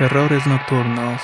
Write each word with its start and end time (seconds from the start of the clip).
Terrores 0.00 0.46
Nocturnos. 0.46 1.20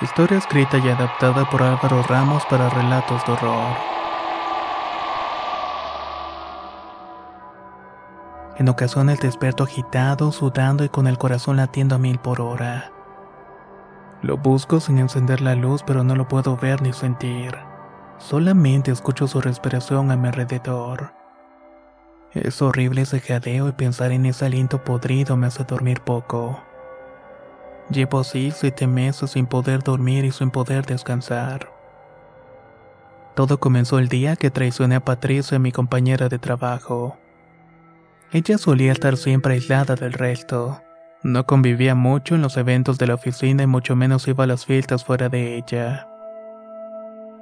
Historia 0.00 0.38
escrita 0.38 0.78
y 0.78 0.88
adaptada 0.88 1.50
por 1.50 1.60
Álvaro 1.60 2.04
Ramos 2.04 2.44
para 2.46 2.70
relatos 2.70 3.26
de 3.26 3.32
horror. 3.32 3.76
En 8.58 8.68
ocasiones 8.68 9.18
despierto 9.18 9.64
agitado, 9.64 10.30
sudando 10.30 10.84
y 10.84 10.88
con 10.88 11.08
el 11.08 11.18
corazón 11.18 11.56
latiendo 11.56 11.96
a 11.96 11.98
mil 11.98 12.20
por 12.20 12.40
hora. 12.40 12.92
Lo 14.22 14.36
busco 14.36 14.78
sin 14.78 14.98
encender 14.98 15.40
la 15.40 15.56
luz, 15.56 15.82
pero 15.82 16.04
no 16.04 16.14
lo 16.14 16.28
puedo 16.28 16.56
ver 16.56 16.82
ni 16.82 16.92
sentir. 16.92 17.58
Solamente 18.18 18.92
escucho 18.92 19.26
su 19.26 19.40
respiración 19.40 20.12
a 20.12 20.16
mi 20.16 20.28
alrededor. 20.28 21.12
Es 22.34 22.62
horrible 22.62 23.02
ese 23.02 23.18
jadeo 23.18 23.66
y 23.66 23.72
pensar 23.72 24.12
en 24.12 24.26
ese 24.26 24.46
aliento 24.46 24.84
podrido 24.84 25.36
me 25.36 25.48
hace 25.48 25.64
dormir 25.64 26.02
poco. 26.02 26.69
Llevo 27.90 28.20
así 28.20 28.52
siete 28.54 28.86
meses 28.86 29.32
sin 29.32 29.46
poder 29.46 29.82
dormir 29.82 30.24
y 30.24 30.30
sin 30.30 30.50
poder 30.50 30.86
descansar. 30.86 31.72
Todo 33.34 33.58
comenzó 33.58 33.98
el 33.98 34.08
día 34.08 34.36
que 34.36 34.50
traicioné 34.50 34.96
a 34.96 35.04
Patricia, 35.04 35.58
mi 35.58 35.72
compañera 35.72 36.28
de 36.28 36.38
trabajo. 36.38 37.16
Ella 38.32 38.58
solía 38.58 38.92
estar 38.92 39.16
siempre 39.16 39.54
aislada 39.54 39.96
del 39.96 40.12
resto. 40.12 40.80
No 41.24 41.46
convivía 41.46 41.96
mucho 41.96 42.36
en 42.36 42.42
los 42.42 42.56
eventos 42.56 42.96
de 42.96 43.08
la 43.08 43.14
oficina 43.14 43.64
y 43.64 43.66
mucho 43.66 43.96
menos 43.96 44.28
iba 44.28 44.44
a 44.44 44.46
las 44.46 44.66
fiestas 44.66 45.04
fuera 45.04 45.28
de 45.28 45.56
ella. 45.56 46.06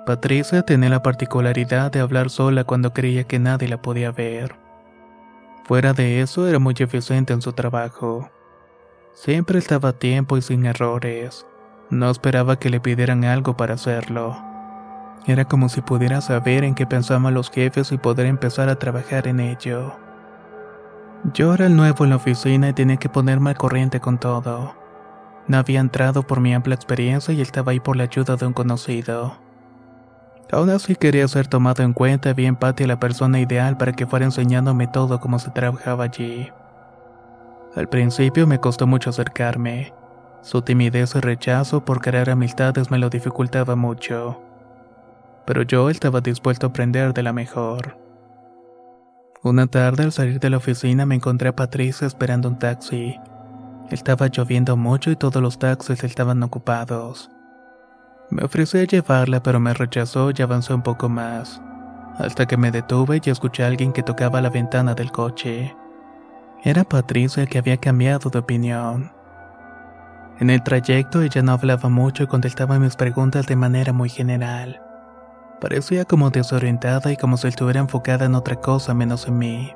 Patricia 0.06 0.62
tenía 0.62 0.88
la 0.88 1.02
particularidad 1.02 1.92
de 1.92 2.00
hablar 2.00 2.30
sola 2.30 2.64
cuando 2.64 2.94
creía 2.94 3.24
que 3.24 3.39
nadie 3.39 3.68
la 3.68 3.83
podía 3.83 4.11
ver. 4.11 4.55
Fuera 5.64 5.92
de 5.92 6.23
eso, 6.23 6.48
era 6.48 6.58
muy 6.58 6.74
eficiente 6.78 7.34
en 7.34 7.42
su 7.42 7.52
trabajo. 7.52 8.30
Siempre 9.20 9.58
estaba 9.58 9.89
a 9.89 9.92
tiempo 9.95 10.36
y 10.36 10.42
sin 10.42 10.64
errores. 10.64 11.45
No 11.90 12.08
esperaba 12.08 12.61
que 12.61 12.70
le 12.70 12.79
pidieran 12.79 13.24
algo 13.24 13.56
para 13.56 13.74
hacerlo. 13.74 14.36
Era 15.27 15.45
como 15.45 15.68
si 15.68 15.80
pudiera 15.80 16.20
saber 16.20 16.62
en 16.62 16.77
qué 16.77 16.86
pensaban 16.86 17.34
los 17.34 17.51
jefes 17.51 17.90
y 17.90 17.98
poder 17.98 18.27
empezar 18.27 18.68
a 18.68 18.79
trabajar 18.79 19.27
en 19.27 19.40
ello. 19.40 19.96
Yo 21.34 21.52
era 21.52 21.67
el 21.67 21.74
nuevo 21.74 22.05
en 22.05 22.11
la 22.11 22.17
oficina 22.17 22.68
y 22.68 22.74
tenía 22.74 22.96
que 22.98 23.08
ponerme 23.08 23.51
al 23.51 23.56
corriente 23.56 23.98
con 23.98 24.18
todo. 24.18 24.77
No 25.48 25.58
había 25.58 25.80
entrado 25.80 26.23
por 26.23 26.39
mi 26.39 26.55
amplia 26.55 26.77
experiencia 26.77 27.35
y 27.35 27.40
estaba 27.40 27.73
ahí 27.73 27.80
por 27.80 27.96
la 27.96 28.05
ayuda 28.05 28.36
de 28.36 28.46
un 28.46 28.52
conocido. 28.52 29.36
Aún 30.52 30.70
así 30.70 30.95
quería 30.95 31.27
ser 31.27 31.48
tomado 31.48 31.83
en 31.83 31.92
cuenta 31.92 32.30
y 32.30 32.35
vi 32.35 32.46
en 32.46 32.55
Patty 32.55 32.86
la 32.86 33.00
persona 33.00 33.40
ideal 33.40 33.77
para 33.79 33.95
que 33.95 34.06
fuera 34.06 34.27
enseñándome 34.27 34.86
todo 34.86 35.18
cómo 35.18 35.40
se 35.40 35.50
trabajaba 35.50 36.05
allí. 36.05 36.52
Al 37.78 37.89
principio 37.89 38.48
me 38.48 38.58
costó 38.58 38.89
mucho 38.89 39.11
acercarme. 39.11 39.94
Su 40.42 40.62
timidez 40.62 41.14
y 41.14 41.20
rechazo 41.20 41.84
por 41.84 42.00
querer 42.00 42.28
amistades 42.28 42.90
me 42.90 42.98
lo 42.98 43.08
dificultaba 43.08 43.77
mucho. 43.77 44.42
Pero 45.46 45.62
yo 45.62 45.88
estaba 45.88 46.20
dispuesto 46.20 46.67
a 46.67 46.70
aprender 46.70 47.14
de 47.14 47.22
la 47.22 47.33
mejor. 47.33 47.96
Una 49.44 49.68
tarde 49.68 50.02
al 50.02 50.11
salir 50.11 50.40
de 50.40 50.50
la 50.50 50.56
oficina 50.56 51.06
me 51.06 51.14
encontré 51.14 51.50
a 51.50 51.55
Patricia 51.55 52.08
esperando 52.08 52.48
un 52.48 52.58
taxi. 52.58 53.14
Estaba 53.90 54.27
lloviendo 54.27 54.77
mucho 54.77 55.12
y 55.12 55.17
todos 55.17 55.40
los 55.40 55.61
taxis 55.61 56.02
estaban 56.02 56.42
ocupados. 56.42 57.30
Me 58.28 58.42
ofrecí 58.42 58.78
a 58.78 58.84
llevarla 58.86 59.40
pero 59.40 59.61
me 59.61 59.72
rechazó 59.72 60.33
y 60.36 60.42
avanzó 60.42 60.74
un 60.74 60.83
poco 60.83 61.08
más, 61.08 61.62
hasta 62.17 62.44
que 62.44 62.56
me 62.56 62.72
detuve 62.72 63.20
y 63.24 63.30
escuché 63.30 63.62
a 63.62 63.68
alguien 63.68 63.92
que 63.92 64.02
tocaba 64.02 64.40
la 64.40 64.50
ventana 64.50 64.96
del 64.96 65.12
coche. 65.12 65.77
Era 66.64 66.83
Patricia 66.83 67.46
que 67.46 67.58
había 67.58 67.77
cambiado 67.77 68.30
de 68.30 68.41
opinión. 68.41 69.13
En 70.41 70.51
el 70.51 70.63
trayecto 70.63 71.23
ella 71.23 71.42
no 71.42 71.52
hablaba 71.52 71.89
mucho 71.89 72.24
y 72.24 72.27
contestaba 72.27 72.79
mis 72.80 72.96
preguntas 72.96 73.46
de 73.46 73.55
manera 73.55 73.92
muy 73.92 74.08
general. 74.08 74.83
Parecía 75.61 76.05
como 76.05 76.30
desorientada 76.30 77.13
y 77.13 77.17
como 77.17 77.36
si 77.36 77.48
estuviera 77.48 77.80
enfocada 77.80 78.27
en 78.27 78.35
otra 78.35 78.57
cosa 78.57 78.92
menos 78.92 79.29
en 79.29 79.39
mí. 79.39 79.73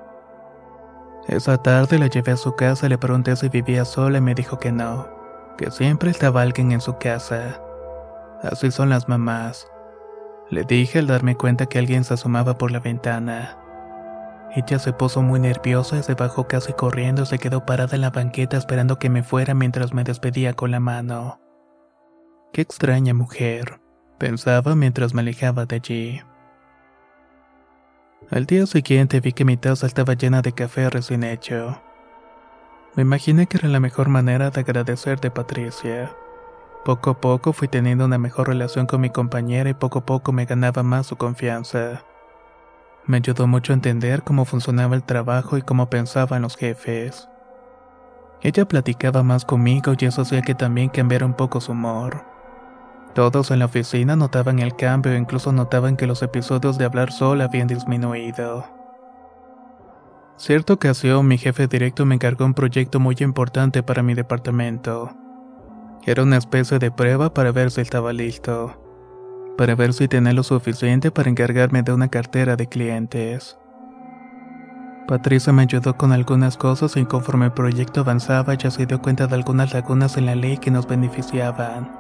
Esa 1.29 1.57
tarde 1.57 2.01
la 2.01 2.09
llevé 2.09 2.33
a 2.33 2.37
su 2.37 2.55
casa 2.57 2.89
le 2.89 2.99
pregunté 2.99 3.37
si 3.37 3.49
vivía 3.49 3.85
sola 3.85 4.19
y 4.19 4.21
me 4.21 4.35
dijo 4.35 4.59
que 4.59 4.73
no, 4.73 5.09
que 5.57 5.71
siempre 5.71 6.11
estaba 6.11 6.43
alguien 6.43 6.73
en 6.73 6.81
su 6.81 6.99
casa. 6.99 7.61
Así 8.43 8.73
son 8.73 8.89
las 8.89 9.09
mamás. 9.09 9.69
Le 10.51 10.65
dije 10.65 10.99
al 10.99 11.07
darme 11.07 11.37
cuenta 11.37 11.67
que 11.67 11.79
alguien 11.79 12.03
se 12.03 12.15
asomaba 12.15 12.59
por 12.59 12.73
la 12.73 12.81
ventana. 12.81 13.62
Ella 14.55 14.79
se 14.79 14.93
puso 14.93 15.23
muy 15.23 15.41
nerviosa 15.41 15.97
y 15.97 16.03
se 16.03 16.15
bajó 16.15 16.47
casi 16.47 16.75
corriendo 16.75 17.23
y 17.23 17.27
se 17.27 17.39
quedó 17.39 17.65
parada 17.65 17.95
en 17.95 18.03
la 18.03 18.11
banqueta 18.11 18.59
esperando 18.59 18.99
que 18.99 19.09
me 19.09 19.23
fuera 19.23 19.55
mientras 19.55 19.95
me 19.95 20.05
despedía 20.05 20.53
con 20.53 20.71
la 20.71 20.81
mano. 20.81 21.41
Qué 22.53 22.61
extraña 22.61 23.15
mujer, 23.15 23.81
pensaba 24.19 24.75
mientras 24.75 25.15
me 25.15 25.23
alejaba 25.23 25.65
de 25.65 25.77
allí. 25.77 26.23
Al 28.31 28.45
día 28.45 28.67
siguiente 28.67 29.21
vi 29.21 29.33
que 29.33 29.47
mi 29.47 29.57
taza 29.57 29.87
estaba 29.87 30.13
llena 30.15 30.43
de 30.43 30.53
café 30.53 30.91
recién 30.91 31.25
hecho. 31.25 31.81
Me 32.95 33.03
imaginé 33.03 33.47
que 33.47 33.57
era 33.57 33.69
la 33.69 33.81
mejor 33.81 34.11
manera 34.11 34.51
de 34.51 34.61
agradecer 34.61 35.19
de 35.19 35.31
Patricia. 35.31 36.15
Poco 36.85 37.11
a 37.11 37.21
poco 37.21 37.55
fui 37.55 37.69
teniendo 37.69 38.05
una 38.05 38.19
mejor 38.19 38.49
relación 38.49 38.85
con 38.87 39.01
mi 39.01 39.09
compañera 39.09 39.71
y 39.71 39.75
poco 39.75 40.01
a 40.01 40.07
poco 40.07 40.33
me 40.33 40.45
ganaba 40.45 40.83
más 40.83 41.07
su 41.07 41.17
confianza. 41.17 42.05
Me 43.05 43.17
ayudó 43.17 43.49
mucho 43.49 43.73
a 43.73 43.75
entender 43.75 44.23
cómo 44.23 44.45
funcionaba 44.45 44.95
el 44.95 45.03
trabajo 45.03 45.59
y 45.59 45.63
cómo 45.63 45.91
pensaban 45.91 46.43
los 46.43 46.57
jefes. 46.57 47.29
Ella 48.43 48.67
platicaba 48.67 49.23
más 49.23 49.45
conmigo 49.45 49.95
y 49.99 50.05
eso 50.05 50.23
hacía 50.23 50.43
que 50.43 50.55
también 50.55 50.89
cambiara 50.89 51.27
un 51.27 51.35
poco 51.35 51.61
su 51.61 51.73
humor. 51.73 52.25
Todos 53.15 53.51
en 53.51 53.59
la 53.59 53.67
oficina 53.67 54.17
notaban 54.17 54.61
el 54.61 54.77
cambio 54.77 55.13
e 55.13 55.19
incluso 55.19 55.53
notaban 55.53 55.97
que 55.97 56.07
los 56.07 56.23
episodios 56.23 56.79
de 56.79 56.85
hablar 56.85 57.13
sola 57.13 57.45
habían 57.45 57.67
disminuido. 57.67 58.65
Cierta 60.37 60.73
ocasión 60.73 61.27
mi 61.27 61.39
jefe 61.39 61.67
directo 61.67 62.07
me 62.07 62.15
encargó 62.15 62.45
un 62.45 62.55
proyecto 62.55 63.01
muy 63.01 63.17
importante 63.21 63.83
para 63.83 64.03
mi 64.03 64.15
departamento. 64.15 65.11
Era 66.05 66.23
una 66.23 66.37
especie 66.37 66.79
de 66.79 66.91
prueba 66.91 67.35
para 67.35 67.53
ver 67.53 67.71
si 67.71 67.81
estaba 67.81 68.13
listo 68.13 68.82
para 69.57 69.75
ver 69.75 69.93
si 69.93 70.09
tenía 70.09 70.33
lo 70.33 70.43
suficiente 70.43 71.11
para 71.11 71.31
encargarme 71.31 71.83
de 71.83 71.93
una 71.93 72.09
cartera 72.09 72.57
de 72.57 72.69
clientes. 72.69 73.59
Patricia 75.07 75.53
me 75.53 75.63
ayudó 75.63 75.97
con 75.97 76.13
algunas 76.13 76.57
cosas 76.57 76.97
y 76.97 77.05
conforme 77.05 77.47
el 77.47 77.53
proyecto 77.53 78.01
avanzaba 78.01 78.55
ya 78.55 78.71
se 78.71 78.87
dio 78.87 79.03
cuenta 79.03 79.27
de 79.27 79.35
algunas 79.35 79.75
lagunas 79.75 80.17
en 80.17 80.27
la 80.27 80.35
ley 80.35 80.59
que 80.59 80.71
nos 80.71 80.87
beneficiaban, 80.87 81.91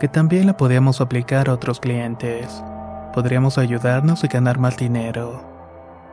que 0.00 0.08
también 0.08 0.46
la 0.46 0.56
podíamos 0.56 1.00
aplicar 1.00 1.48
a 1.48 1.54
otros 1.54 1.80
clientes. 1.80 2.62
Podríamos 3.12 3.58
ayudarnos 3.58 4.24
y 4.24 4.28
ganar 4.28 4.58
más 4.58 4.76
dinero. 4.78 5.44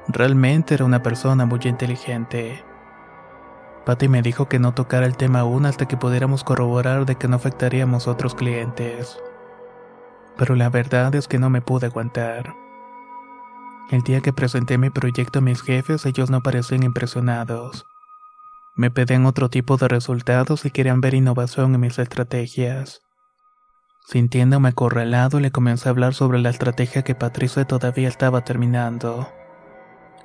Realmente 0.10 0.74
era 0.74 0.86
una 0.86 1.02
persona 1.02 1.46
muy 1.46 1.62
inteligente. 1.64 2.64
Patty 3.86 4.10
me 4.10 4.22
dijo 4.22 4.50
que 4.50 4.60
no 4.60 4.74
tocara 4.74 5.06
el 5.06 5.16
tema 5.16 5.40
aún 5.40 5.66
hasta 5.66 5.88
que 5.88 5.98
pudiéramos 5.98 6.44
corroborar 6.44 7.06
de 7.06 7.16
que 7.16 7.28
no 7.28 7.38
afectaríamos 7.38 8.08
a 8.08 8.12
otros 8.12 8.36
clientes. 8.36 9.18
Pero 10.40 10.56
la 10.56 10.70
verdad 10.70 11.14
es 11.16 11.28
que 11.28 11.38
no 11.38 11.50
me 11.50 11.62
pude 11.62 11.88
aguantar. 11.88 12.56
El 13.92 14.04
día 14.04 14.22
que 14.22 14.32
presenté 14.32 14.78
mi 14.78 14.90
proyecto 14.90 15.40
a 15.40 15.42
mis 15.42 15.62
jefes, 15.62 16.06
ellos 16.06 16.30
no 16.30 16.42
parecían 16.42 16.84
impresionados. 16.84 17.86
Me 18.74 18.90
pedían 18.90 19.26
otro 19.26 19.50
tipo 19.50 19.76
de 19.76 19.90
resultados 19.90 20.64
y 20.64 20.72
querían 20.72 21.02
ver 21.02 21.14
innovación 21.14 21.76
en 21.76 21.82
mis 21.82 22.00
estrategias. 22.00 23.02
Sintiéndome 24.08 24.70
acorralado, 24.70 25.42
le 25.42 25.52
comencé 25.52 25.90
a 25.90 25.92
hablar 25.92 26.14
sobre 26.14 26.40
la 26.40 26.52
estrategia 26.52 27.04
que 27.04 27.16
Patricia 27.16 27.66
todavía 27.66 28.08
estaba 28.08 28.46
terminando. 28.46 29.28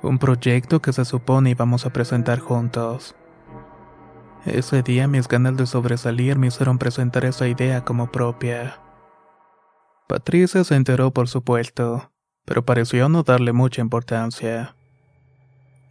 Un 0.01 0.17
proyecto 0.17 0.81
que 0.81 0.93
se 0.93 1.03
supone 1.03 1.49
íbamos 1.49 1.85
a 1.85 1.89
presentar 1.89 2.39
juntos. 2.39 3.15
Ese 4.45 4.81
día 4.81 5.09
mis 5.09 5.27
ganas 5.27 5.57
de 5.57 5.67
sobresalir 5.67 6.37
me 6.37 6.47
hicieron 6.47 6.77
presentar 6.77 7.25
esa 7.25 7.49
idea 7.49 7.83
como 7.83 8.13
propia. 8.13 8.79
Patricia 10.07 10.63
se 10.63 10.75
enteró 10.75 11.11
por 11.11 11.27
supuesto, 11.27 12.11
pero 12.45 12.63
pareció 12.63 13.09
no 13.09 13.23
darle 13.23 13.53
mucha 13.53 13.81
importancia. 13.81 14.75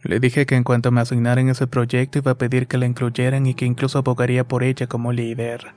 Le 0.03 0.19
dije 0.19 0.45
que 0.45 0.55
en 0.55 0.63
cuanto 0.63 0.91
me 0.91 1.01
asignaran 1.01 1.49
ese 1.49 1.67
proyecto 1.67 2.19
iba 2.19 2.31
a 2.31 2.37
pedir 2.37 2.67
que 2.67 2.77
la 2.77 2.85
incluyeran 2.85 3.45
y 3.45 3.55
que 3.55 3.65
incluso 3.65 3.97
abogaría 3.97 4.47
por 4.47 4.63
ella 4.63 4.87
como 4.87 5.11
líder. 5.11 5.73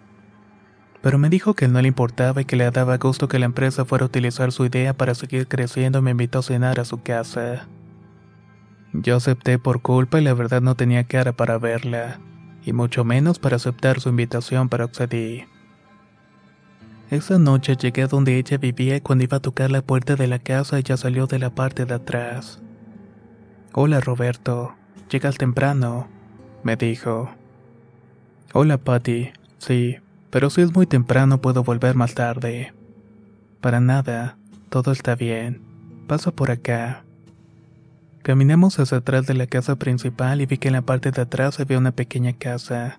Pero 1.03 1.19
me 1.19 1.31
dijo 1.31 1.55
que 1.55 1.67
no 1.67 1.83
le 1.83 1.89
importaba 1.89 2.43
y 2.43 2.45
que 2.45 2.55
le 2.55 2.71
daba 2.71 2.99
gusto 2.99 3.27
que 3.27 3.39
la 3.41 3.47
empresa 3.47 3.85
fuera 3.85 4.05
a 4.05 4.07
utilizar 4.07 4.53
su 4.53 4.67
idea 4.67 4.95
para 4.95 5.15
seguir 5.15 5.49
creciendo 5.49 5.99
y 5.99 6.03
me 6.03 6.11
invitó 6.13 6.41
a 6.41 6.43
cenar 6.43 6.79
a 6.79 6.85
su 6.85 7.03
casa. 7.03 7.67
Yo 8.93 9.17
acepté 9.17 9.59
por 9.59 9.83
culpa 9.83 10.21
y 10.21 10.25
la 10.25 10.35
verdad 10.35 10.61
no 10.61 10.77
tenía 10.77 11.05
cara 11.05 11.33
para 11.33 11.59
verla 11.59 12.21
y 12.65 12.73
mucho 12.73 13.05
menos 13.05 13.39
para 13.39 13.57
aceptar 13.57 13.99
su 14.01 14.11
invitación, 14.11 14.69
pero 14.69 14.85
accedí. 14.85 15.45
Esa 17.11 17.39
noche 17.39 17.75
llegué 17.75 18.03
a 18.03 18.07
donde 18.07 18.37
ella 18.37 18.59
vivía 18.59 18.97
y 18.97 19.01
cuando 19.01 19.25
iba 19.25 19.39
a 19.39 19.41
tocar 19.41 19.71
la 19.71 19.81
puerta 19.81 20.15
de 20.15 20.27
la 20.27 20.39
casa 20.39 20.79
ella 20.79 20.99
salió 20.99 21.27
de 21.27 21.39
la 21.39 21.49
parte 21.49 21.87
de 21.87 21.95
atrás. 21.95 22.61
Hola 23.73 24.01
Roberto, 24.01 24.75
llegas 25.11 25.39
temprano, 25.39 26.07
me 26.63 26.77
dijo. 26.77 27.31
Hola 28.53 28.77
Patty, 28.77 29.31
sí, 29.57 29.97
pero 30.29 30.51
si 30.51 30.61
es 30.61 30.75
muy 30.75 30.87
temprano 30.87 31.41
puedo 31.41 31.65
volver 31.65 31.95
más 31.95 32.13
tarde. 32.13 32.75
Para 33.63 33.81
nada, 33.81 34.37
todo 34.69 34.93
está 34.93 35.15
bien. 35.15 35.63
Pasa 36.07 36.31
por 36.31 36.51
acá. 36.51 37.05
Caminamos 38.23 38.79
hacia 38.79 38.99
atrás 38.99 39.27
de 39.27 39.33
la 39.33 39.47
casa 39.47 39.77
principal 39.77 40.43
y 40.43 40.47
vi 40.47 40.59
que 40.59 40.69
en 40.69 40.75
la 40.75 40.83
parte 40.83 41.11
de 41.11 41.23
atrás 41.23 41.59
había 41.59 41.79
una 41.79 41.93
pequeña 41.93 42.35
casa. 42.35 42.99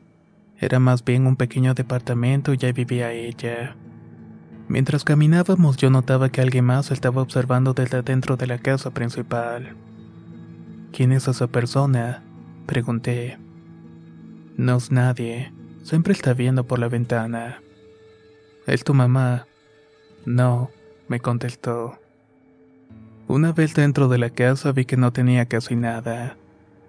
Era 0.58 0.80
más 0.80 1.06
bien 1.06 1.28
un 1.28 1.36
pequeño 1.36 1.76
departamento 1.76 2.56
y 2.56 2.66
ahí 2.66 2.72
vivía 2.72 3.12
ella. 3.12 3.76
Mientras 4.70 5.04
caminábamos 5.04 5.78
yo 5.78 5.90
notaba 5.90 6.30
que 6.30 6.42
alguien 6.42 6.64
más 6.64 6.92
estaba 6.92 7.24
observando 7.24 7.74
desde 7.74 8.04
dentro 8.04 8.38
de 8.38 8.46
la 8.46 8.60
casa 8.60 8.92
principal. 8.92 9.76
¿Quién 10.94 11.12
es 11.12 11.28
esa 11.28 11.48
persona? 11.48 12.22
Pregunté. 12.68 13.40
No 14.58 14.78
es 14.78 14.92
nadie. 14.92 15.52
Siempre 15.82 16.14
está 16.14 16.36
viendo 16.36 16.66
por 16.66 16.78
la 16.78 16.88
ventana. 16.88 17.64
¿Es 18.68 18.84
tu 18.84 18.94
mamá? 18.94 19.48
No, 20.28 20.70
me 21.08 21.20
contestó. 21.20 21.98
Una 23.28 23.54
vez 23.54 23.74
dentro 23.74 24.08
de 24.08 24.20
la 24.20 24.30
casa 24.30 24.72
vi 24.72 24.86
que 24.86 24.98
no 24.98 25.12
tenía 25.12 25.48
casi 25.48 25.76
nada. 25.76 26.38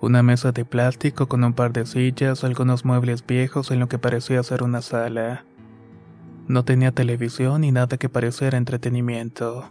Una 0.03 0.23
mesa 0.23 0.53
de 0.53 0.67
plástico 0.67 1.29
con 1.29 1.45
un 1.45 1.55
par 1.55 1.73
de 1.73 1.87
sillas, 1.87 2.45
algunos 2.45 2.85
muebles 2.85 3.27
viejos 3.27 3.71
en 3.71 3.81
lo 3.81 3.89
que 3.89 3.99
parecía 3.99 4.43
ser 4.43 4.63
una 4.63 4.83
sala. 4.83 5.47
No 6.51 6.65
tenía 6.65 6.91
televisión 6.91 7.61
ni 7.61 7.71
nada 7.71 7.97
que 7.97 8.09
pareciera 8.09 8.59
entretenimiento. 8.59 9.71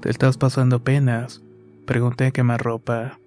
¿Te 0.00 0.08
estás 0.08 0.38
pasando 0.38 0.82
penas? 0.82 1.42
Pregunté 1.84 2.32
a 2.34 2.42
más 2.42 2.58
ropa. 2.58 3.18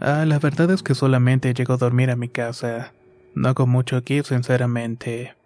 Ah, 0.00 0.24
la 0.26 0.40
verdad 0.40 0.72
es 0.72 0.82
que 0.82 0.96
solamente 0.96 1.54
llego 1.54 1.74
a 1.74 1.76
dormir 1.76 2.10
a 2.10 2.16
mi 2.16 2.28
casa. 2.28 2.94
No 3.36 3.48
hago 3.48 3.68
mucho 3.68 3.96
aquí, 3.96 4.24
sinceramente. 4.24 5.36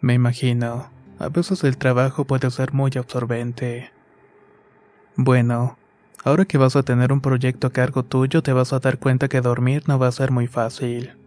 Me 0.00 0.14
imagino. 0.14 0.90
A 1.20 1.28
veces 1.28 1.62
el 1.62 1.78
trabajo 1.78 2.24
puede 2.24 2.50
ser 2.50 2.72
muy 2.72 2.90
absorbente. 2.96 3.92
Bueno, 5.14 5.78
ahora 6.24 6.46
que 6.46 6.58
vas 6.58 6.74
a 6.74 6.82
tener 6.82 7.12
un 7.12 7.20
proyecto 7.20 7.68
a 7.68 7.72
cargo 7.72 8.02
tuyo, 8.02 8.42
te 8.42 8.52
vas 8.52 8.72
a 8.72 8.80
dar 8.80 8.98
cuenta 8.98 9.28
que 9.28 9.40
dormir 9.40 9.84
no 9.86 10.00
va 10.00 10.08
a 10.08 10.12
ser 10.12 10.32
muy 10.32 10.48
fácil. 10.48 11.17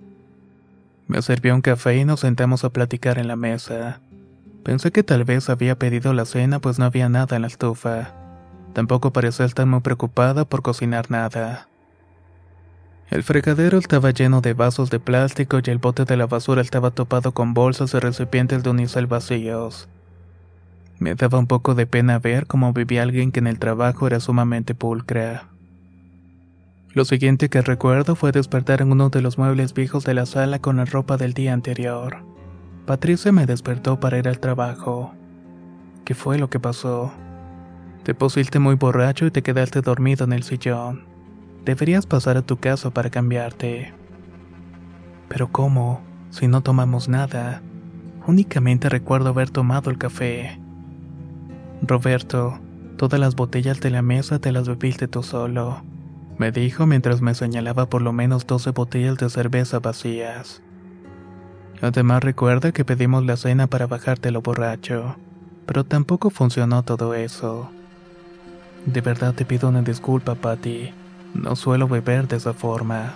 Me 1.11 1.21
sirvió 1.21 1.53
un 1.53 1.59
café 1.59 1.97
y 1.97 2.05
nos 2.05 2.21
sentamos 2.21 2.63
a 2.63 2.69
platicar 2.69 3.19
en 3.19 3.27
la 3.27 3.35
mesa. 3.35 3.99
Pensé 4.63 4.93
que 4.93 5.03
tal 5.03 5.25
vez 5.25 5.49
había 5.49 5.77
pedido 5.77 6.13
la 6.13 6.23
cena 6.23 6.59
pues 6.59 6.79
no 6.79 6.85
había 6.85 7.09
nada 7.09 7.35
en 7.35 7.41
la 7.41 7.49
estufa. 7.49 8.13
Tampoco 8.71 9.11
parecía 9.11 9.45
estar 9.45 9.65
muy 9.65 9.81
preocupada 9.81 10.45
por 10.45 10.61
cocinar 10.61 11.11
nada. 11.11 11.67
El 13.09 13.23
fregadero 13.23 13.77
estaba 13.77 14.11
lleno 14.11 14.39
de 14.39 14.53
vasos 14.53 14.89
de 14.89 15.01
plástico 15.01 15.59
y 15.61 15.69
el 15.69 15.79
bote 15.79 16.05
de 16.05 16.15
la 16.15 16.27
basura 16.27 16.61
estaba 16.61 16.91
topado 16.91 17.33
con 17.33 17.53
bolsas 17.53 17.93
y 17.93 17.99
recipientes 17.99 18.63
de 18.63 18.69
unicel 18.69 19.05
vacíos. 19.05 19.89
Me 20.97 21.15
daba 21.15 21.39
un 21.39 21.47
poco 21.47 21.75
de 21.75 21.87
pena 21.87 22.19
ver 22.19 22.47
cómo 22.47 22.71
vivía 22.71 23.03
alguien 23.03 23.33
que 23.33 23.41
en 23.41 23.47
el 23.47 23.59
trabajo 23.59 24.07
era 24.07 24.21
sumamente 24.21 24.75
pulcra. 24.75 25.50
Lo 26.93 27.05
siguiente 27.05 27.47
que 27.47 27.61
recuerdo 27.61 28.17
fue 28.17 28.33
despertar 28.33 28.81
en 28.81 28.91
uno 28.91 29.09
de 29.09 29.21
los 29.21 29.37
muebles 29.37 29.73
viejos 29.73 30.03
de 30.03 30.13
la 30.13 30.25
sala 30.25 30.59
con 30.59 30.75
la 30.75 30.83
ropa 30.83 31.15
del 31.15 31.33
día 31.33 31.53
anterior. 31.53 32.17
Patricia 32.85 33.31
me 33.31 33.45
despertó 33.45 34.01
para 34.01 34.17
ir 34.17 34.27
al 34.27 34.39
trabajo. 34.39 35.13
¿Qué 36.03 36.15
fue 36.15 36.37
lo 36.37 36.49
que 36.49 36.59
pasó? 36.59 37.13
Te 38.03 38.13
pusiste 38.13 38.59
muy 38.59 38.75
borracho 38.75 39.25
y 39.25 39.31
te 39.31 39.41
quedaste 39.41 39.79
dormido 39.79 40.25
en 40.25 40.33
el 40.33 40.43
sillón. 40.43 41.05
Deberías 41.63 42.05
pasar 42.05 42.35
a 42.35 42.41
tu 42.41 42.57
casa 42.57 42.89
para 42.89 43.09
cambiarte. 43.09 43.93
Pero 45.29 45.49
¿cómo? 45.49 46.01
Si 46.29 46.49
no 46.49 46.61
tomamos 46.61 47.07
nada. 47.07 47.61
Únicamente 48.27 48.89
recuerdo 48.89 49.29
haber 49.29 49.49
tomado 49.49 49.91
el 49.91 49.97
café. 49.97 50.59
Roberto, 51.83 52.59
todas 52.97 53.17
las 53.17 53.35
botellas 53.35 53.79
de 53.79 53.91
la 53.91 54.01
mesa 54.01 54.39
te 54.39 54.51
las 54.51 54.67
bebiste 54.67 55.07
tú 55.07 55.23
solo, 55.23 55.83
me 56.41 56.51
dijo 56.51 56.87
mientras 56.87 57.21
me 57.21 57.35
señalaba 57.35 57.85
por 57.85 58.01
lo 58.01 58.13
menos 58.13 58.47
12 58.47 58.71
botellas 58.71 59.15
de 59.19 59.29
cerveza 59.29 59.77
vacías. 59.77 60.59
Además 61.83 62.23
recuerda 62.23 62.71
que 62.71 62.83
pedimos 62.83 63.23
la 63.27 63.37
cena 63.37 63.67
para 63.67 63.85
bajarte 63.85 64.31
lo 64.31 64.41
borracho, 64.41 65.17
pero 65.67 65.83
tampoco 65.83 66.31
funcionó 66.31 66.81
todo 66.81 67.13
eso. 67.13 67.69
De 68.87 69.01
verdad 69.01 69.35
te 69.35 69.45
pido 69.45 69.69
una 69.69 69.83
disculpa, 69.83 70.33
Patty. 70.33 70.89
No 71.35 71.55
suelo 71.55 71.87
beber 71.87 72.27
de 72.27 72.37
esa 72.37 72.53
forma. 72.53 73.13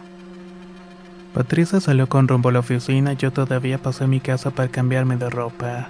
Patricia 1.33 1.79
salió 1.79 2.07
con 2.07 2.27
rumbo 2.27 2.50
a 2.50 2.51
la 2.51 2.59
oficina 2.59 3.13
y 3.13 3.15
yo 3.15 3.33
todavía 3.33 3.79
pasé 3.79 4.03
a 4.03 4.07
mi 4.07 4.19
casa 4.19 4.51
para 4.51 4.69
cambiarme 4.69 5.17
de 5.17 5.31
ropa. 5.31 5.89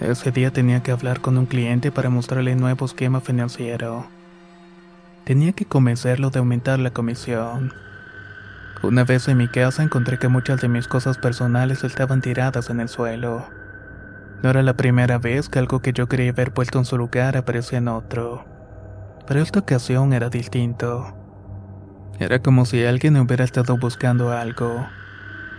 Ese 0.00 0.32
día 0.32 0.52
tenía 0.52 0.82
que 0.82 0.92
hablar 0.92 1.22
con 1.22 1.38
un 1.38 1.46
cliente 1.46 1.90
para 1.90 2.10
mostrarle 2.10 2.54
nuevo 2.56 2.84
esquema 2.84 3.22
financiero. 3.22 4.06
Tenía 5.24 5.52
que 5.52 5.66
convencerlo 5.66 6.30
de 6.30 6.40
aumentar 6.40 6.80
la 6.80 6.90
comisión. 6.90 7.72
Una 8.82 9.04
vez 9.04 9.28
en 9.28 9.36
mi 9.36 9.46
casa 9.46 9.84
encontré 9.84 10.18
que 10.18 10.26
muchas 10.26 10.60
de 10.60 10.68
mis 10.68 10.88
cosas 10.88 11.16
personales 11.16 11.84
estaban 11.84 12.20
tiradas 12.20 12.70
en 12.70 12.80
el 12.80 12.88
suelo. 12.88 13.46
No 14.42 14.50
era 14.50 14.64
la 14.64 14.76
primera 14.76 15.18
vez 15.18 15.48
que 15.48 15.60
algo 15.60 15.80
que 15.80 15.92
yo 15.92 16.08
quería 16.08 16.32
haber 16.32 16.52
puesto 16.52 16.80
en 16.80 16.84
su 16.84 16.98
lugar 16.98 17.36
aparecía 17.36 17.78
en 17.78 17.86
otro. 17.86 18.44
Pero 19.28 19.40
esta 19.40 19.60
ocasión 19.60 20.12
era 20.12 20.28
distinto. 20.28 21.16
Era 22.18 22.40
como 22.40 22.64
si 22.64 22.84
alguien 22.84 23.16
hubiera 23.16 23.44
estado 23.44 23.76
buscando 23.76 24.32
algo. 24.32 24.88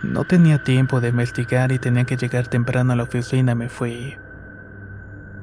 No 0.02 0.24
tenía 0.24 0.62
tiempo 0.62 1.00
de 1.00 1.08
investigar 1.08 1.72
y 1.72 1.78
tenía 1.78 2.04
que 2.04 2.18
llegar 2.18 2.48
temprano 2.48 2.92
a 2.92 2.96
la 2.96 3.04
oficina, 3.04 3.54
me 3.54 3.70
fui. 3.70 4.14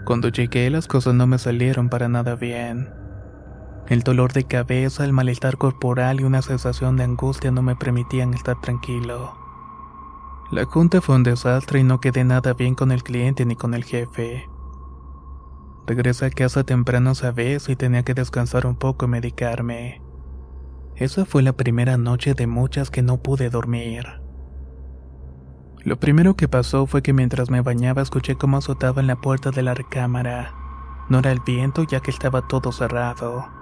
Cuando 0.03 0.29
llegué 0.29 0.69
las 0.69 0.87
cosas 0.87 1.15
no 1.15 1.25
me 1.25 1.39
salieron 1.39 1.89
para 1.89 2.07
nada 2.07 2.35
bien. 2.35 3.00
El 3.91 4.03
dolor 4.03 4.31
de 4.31 4.45
cabeza, 4.45 5.03
el 5.03 5.11
malestar 5.11 5.57
corporal 5.57 6.21
y 6.21 6.23
una 6.23 6.41
sensación 6.41 6.95
de 6.95 7.03
angustia 7.03 7.51
no 7.51 7.61
me 7.61 7.75
permitían 7.75 8.33
estar 8.33 8.61
tranquilo. 8.61 9.33
La 10.49 10.63
junta 10.63 11.01
fue 11.01 11.17
un 11.17 11.23
desastre 11.23 11.81
y 11.81 11.83
no 11.83 11.99
quedé 11.99 12.23
nada 12.23 12.53
bien 12.53 12.73
con 12.73 12.93
el 12.93 13.03
cliente 13.03 13.45
ni 13.45 13.57
con 13.57 13.73
el 13.73 13.83
jefe. 13.83 14.47
Regresé 15.87 16.27
a 16.27 16.29
casa 16.29 16.63
temprano 16.63 17.11
esa 17.11 17.33
vez 17.33 17.67
y 17.67 17.75
tenía 17.75 18.03
que 18.03 18.13
descansar 18.13 18.65
un 18.65 18.77
poco 18.77 19.07
y 19.07 19.09
medicarme. 19.09 20.01
Esa 20.95 21.25
fue 21.25 21.43
la 21.43 21.51
primera 21.51 21.97
noche 21.97 22.33
de 22.33 22.47
muchas 22.47 22.91
que 22.91 23.01
no 23.01 23.21
pude 23.21 23.49
dormir. 23.49 24.05
Lo 25.83 25.99
primero 25.99 26.37
que 26.37 26.47
pasó 26.47 26.87
fue 26.87 27.01
que 27.01 27.11
mientras 27.11 27.49
me 27.49 27.59
bañaba 27.59 28.01
escuché 28.01 28.37
cómo 28.37 28.55
azotaba 28.55 29.01
en 29.01 29.07
la 29.07 29.17
puerta 29.17 29.51
de 29.51 29.63
la 29.63 29.73
recámara. 29.73 30.53
No 31.09 31.19
era 31.19 31.33
el 31.33 31.41
viento 31.41 31.83
ya 31.83 31.99
que 31.99 32.11
estaba 32.11 32.47
todo 32.47 32.71
cerrado. 32.71 33.59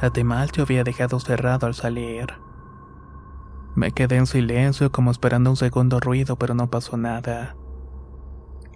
Además 0.00 0.52
yo 0.52 0.64
había 0.64 0.84
dejado 0.84 1.20
cerrado 1.20 1.66
al 1.66 1.74
salir. 1.74 2.26
Me 3.74 3.92
quedé 3.92 4.16
en 4.16 4.26
silencio 4.26 4.90
como 4.90 5.10
esperando 5.10 5.50
un 5.50 5.56
segundo 5.56 6.00
ruido, 6.00 6.36
pero 6.36 6.54
no 6.54 6.70
pasó 6.70 6.96
nada. 6.96 7.56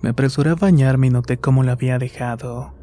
Me 0.02 0.10
apresuré 0.10 0.50
a 0.50 0.54
bañarme 0.54 1.08
y 1.08 1.10
noté 1.10 1.38
cómo 1.38 1.62
lo 1.62 1.72
había 1.72 1.98
dejado. 1.98 2.74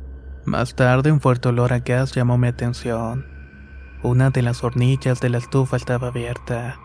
Más 0.45 0.75
tarde 0.75 1.11
un 1.11 1.19
fuerte 1.19 1.49
olor 1.49 1.73
a 1.73 1.79
gas 1.79 2.13
llamó 2.13 2.37
mi 2.37 2.47
atención. 2.47 3.25
Una 4.03 4.29
de 4.29 4.43
las 4.43 4.63
hornillas 4.63 5.19
de 5.19 5.29
la 5.29 5.39
estufa 5.39 5.77
estaba 5.77 6.07
abierta. 6.07 6.79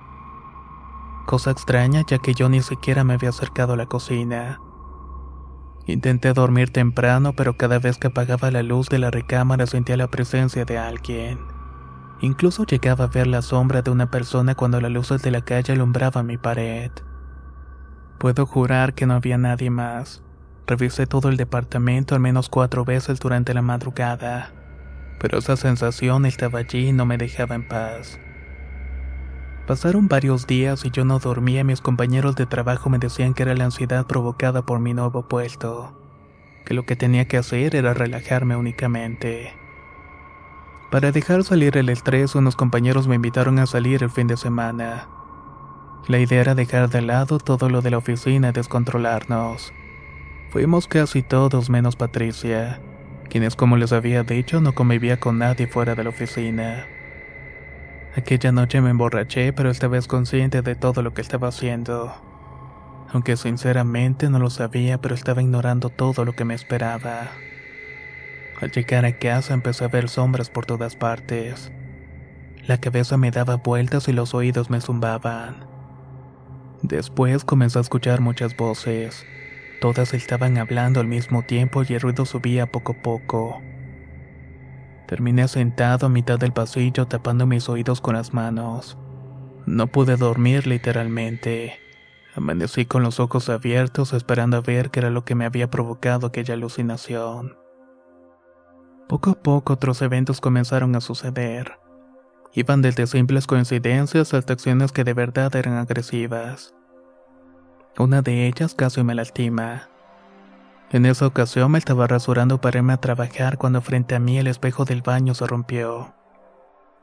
Cosa 1.26 1.50
extraña 1.50 2.02
ya 2.06 2.18
que 2.18 2.34
yo 2.34 2.48
ni 2.48 2.62
siquiera 2.62 3.04
me 3.04 3.14
había 3.14 3.28
acercado 3.28 3.74
a 3.74 3.76
la 3.76 3.86
cocina. 3.86 4.60
Intenté 5.86 6.32
dormir 6.32 6.70
temprano, 6.70 7.34
pero 7.34 7.56
cada 7.56 7.78
vez 7.78 7.98
que 7.98 8.06
apagaba 8.06 8.50
la 8.50 8.62
luz 8.62 8.88
de 8.88 8.98
la 8.98 9.10
recámara 9.10 9.66
sentía 9.66 9.96
la 9.96 10.08
presencia 10.08 10.64
de 10.64 10.78
alguien. 10.78 11.38
Incluso 12.20 12.64
llegaba 12.64 13.06
a 13.06 13.08
ver 13.08 13.26
la 13.26 13.42
sombra 13.42 13.82
de 13.82 13.90
una 13.90 14.08
persona 14.10 14.54
cuando 14.54 14.80
las 14.80 14.92
luces 14.92 15.22
de 15.22 15.32
la 15.32 15.40
calle 15.40 15.72
alumbraban 15.72 16.26
mi 16.26 16.38
pared. 16.38 16.92
Puedo 18.18 18.46
jurar 18.46 18.94
que 18.94 19.06
no 19.06 19.14
había 19.14 19.38
nadie 19.38 19.70
más. 19.70 20.22
Revisé 20.68 21.08
todo 21.08 21.28
el 21.28 21.36
departamento 21.36 22.14
al 22.14 22.20
menos 22.20 22.48
cuatro 22.48 22.84
veces 22.84 23.18
durante 23.18 23.52
la 23.52 23.62
madrugada, 23.62 24.52
pero 25.18 25.38
esa 25.38 25.56
sensación 25.56 26.24
estaba 26.24 26.60
allí 26.60 26.90
y 26.90 26.92
no 26.92 27.04
me 27.04 27.18
dejaba 27.18 27.56
en 27.56 27.66
paz. 27.66 28.20
Pasaron 29.66 30.08
varios 30.08 30.48
días 30.48 30.84
y 30.84 30.90
yo 30.90 31.04
no 31.04 31.20
dormía 31.20 31.62
mis 31.62 31.80
compañeros 31.80 32.34
de 32.34 32.46
trabajo 32.46 32.90
me 32.90 32.98
decían 32.98 33.32
que 33.32 33.44
era 33.44 33.54
la 33.54 33.64
ansiedad 33.64 34.06
provocada 34.06 34.62
por 34.62 34.80
mi 34.80 34.92
nuevo 34.92 35.28
puesto, 35.28 35.92
que 36.64 36.74
lo 36.74 36.84
que 36.84 36.96
tenía 36.96 37.28
que 37.28 37.36
hacer 37.36 37.76
era 37.76 37.94
relajarme 37.94 38.56
únicamente. 38.56 39.54
Para 40.90 41.12
dejar 41.12 41.44
salir 41.44 41.76
el 41.76 41.88
estrés, 41.88 42.34
unos 42.34 42.56
compañeros 42.56 43.06
me 43.06 43.14
invitaron 43.14 43.60
a 43.60 43.66
salir 43.66 44.02
el 44.02 44.10
fin 44.10 44.26
de 44.26 44.36
semana. 44.36 45.08
La 46.08 46.18
idea 46.18 46.40
era 46.40 46.54
dejar 46.56 46.90
de 46.90 47.00
lado 47.00 47.38
todo 47.38 47.68
lo 47.68 47.82
de 47.82 47.90
la 47.92 47.98
oficina 47.98 48.48
y 48.48 48.52
descontrolarnos. 48.52 49.72
Fuimos 50.50 50.88
casi 50.88 51.22
todos 51.22 51.70
menos 51.70 51.94
Patricia, 51.94 52.80
quienes 53.30 53.54
como 53.54 53.76
les 53.76 53.92
había 53.92 54.24
dicho 54.24 54.60
no 54.60 54.74
convivía 54.74 55.20
con 55.20 55.38
nadie 55.38 55.68
fuera 55.68 55.94
de 55.94 56.02
la 56.02 56.10
oficina. 56.10 56.84
Aquella 58.14 58.52
noche 58.52 58.82
me 58.82 58.90
emborraché, 58.90 59.54
pero 59.54 59.70
esta 59.70 59.88
vez 59.88 60.06
consciente 60.06 60.60
de 60.60 60.74
todo 60.74 61.02
lo 61.02 61.14
que 61.14 61.22
estaba 61.22 61.48
haciendo. 61.48 62.14
Aunque 63.10 63.38
sinceramente 63.38 64.28
no 64.28 64.38
lo 64.38 64.50
sabía, 64.50 65.00
pero 65.00 65.14
estaba 65.14 65.40
ignorando 65.40 65.88
todo 65.88 66.26
lo 66.26 66.34
que 66.34 66.44
me 66.44 66.54
esperaba. 66.54 67.30
Al 68.60 68.70
llegar 68.70 69.06
a 69.06 69.18
casa 69.18 69.54
empecé 69.54 69.84
a 69.84 69.88
ver 69.88 70.10
sombras 70.10 70.50
por 70.50 70.66
todas 70.66 70.94
partes. 70.94 71.72
La 72.66 72.78
cabeza 72.78 73.16
me 73.16 73.30
daba 73.30 73.56
vueltas 73.56 74.06
y 74.08 74.12
los 74.12 74.34
oídos 74.34 74.68
me 74.68 74.80
zumbaban. 74.80 75.66
Después 76.82 77.44
comencé 77.44 77.78
a 77.78 77.82
escuchar 77.82 78.20
muchas 78.20 78.56
voces. 78.56 79.26
Todas 79.80 80.12
estaban 80.12 80.58
hablando 80.58 81.00
al 81.00 81.08
mismo 81.08 81.44
tiempo 81.44 81.82
y 81.82 81.94
el 81.94 82.00
ruido 82.00 82.26
subía 82.26 82.66
poco 82.66 82.92
a 82.92 83.02
poco. 83.02 83.71
Terminé 85.12 85.46
sentado 85.46 86.06
a 86.06 86.08
mitad 86.08 86.38
del 86.38 86.54
pasillo 86.54 87.06
tapando 87.06 87.46
mis 87.46 87.68
oídos 87.68 88.00
con 88.00 88.14
las 88.14 88.32
manos. 88.32 88.96
No 89.66 89.86
pude 89.86 90.16
dormir 90.16 90.66
literalmente. 90.66 91.78
Amanecí 92.34 92.86
con 92.86 93.02
los 93.02 93.20
ojos 93.20 93.50
abiertos 93.50 94.14
esperando 94.14 94.56
a 94.56 94.62
ver 94.62 94.88
qué 94.90 95.00
era 95.00 95.10
lo 95.10 95.26
que 95.26 95.34
me 95.34 95.44
había 95.44 95.68
provocado 95.68 96.26
aquella 96.26 96.54
alucinación. 96.54 97.58
Poco 99.06 99.32
a 99.32 99.34
poco 99.34 99.74
otros 99.74 100.00
eventos 100.00 100.40
comenzaron 100.40 100.96
a 100.96 101.02
suceder. 101.02 101.78
Iban 102.54 102.80
desde 102.80 103.06
simples 103.06 103.46
coincidencias 103.46 104.32
hasta 104.32 104.54
acciones 104.54 104.92
que 104.92 105.04
de 105.04 105.12
verdad 105.12 105.54
eran 105.54 105.74
agresivas. 105.74 106.74
Una 107.98 108.22
de 108.22 108.46
ellas 108.46 108.72
casi 108.72 109.02
me 109.02 109.14
lastima. 109.14 109.91
En 110.92 111.06
esa 111.06 111.26
ocasión 111.26 111.70
me 111.70 111.78
estaba 111.78 112.06
rasurando 112.06 112.60
para 112.60 112.76
irme 112.76 112.92
a 112.92 112.98
trabajar 112.98 113.56
cuando 113.56 113.80
frente 113.80 114.14
a 114.14 114.18
mí 114.18 114.38
el 114.38 114.46
espejo 114.46 114.84
del 114.84 115.00
baño 115.00 115.34
se 115.34 115.46
rompió. 115.46 116.12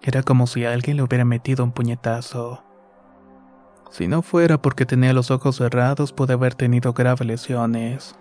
Era 0.03 0.21
como 0.21 0.45
si 0.45 0.63
alguien 0.63 0.97
le 0.97 1.01
hubiera 1.01 1.25
metido 1.25 1.63
un 1.63 1.71
puñetazo. 1.71 2.63
Si 3.89 4.07
no 4.07 4.21
fuera 4.21 4.61
porque 4.61 4.85
tenía 4.85 5.11
los 5.11 5.31
ojos 5.31 5.55
cerrados, 5.55 6.13
pude 6.13 6.33
haber 6.33 6.53
tenido 6.53 6.93
graves 6.93 7.25
lesiones. 7.25 8.13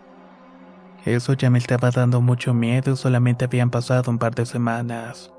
Eso 1.05 1.35
ya 1.35 1.51
me 1.51 1.59
estaba 1.59 1.91
dando 1.91 2.23
mucho 2.23 2.55
miedo 2.55 2.93
y 2.93 2.97
solamente 2.97 3.45
habían 3.45 3.69
pasado 3.69 4.11
un 4.11 4.19
par 4.19 4.35
de 4.35 4.47
semanas. 4.47 5.31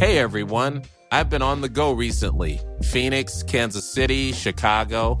Hey 0.00 0.16
everyone, 0.16 0.80
I've 1.12 1.28
been 1.28 1.42
on 1.42 1.60
the 1.60 1.68
go 1.68 1.92
recently 1.94 2.60
Phoenix, 2.82 3.44
Kansas 3.44 3.84
City, 3.84 4.32
Chicago. 4.32 5.20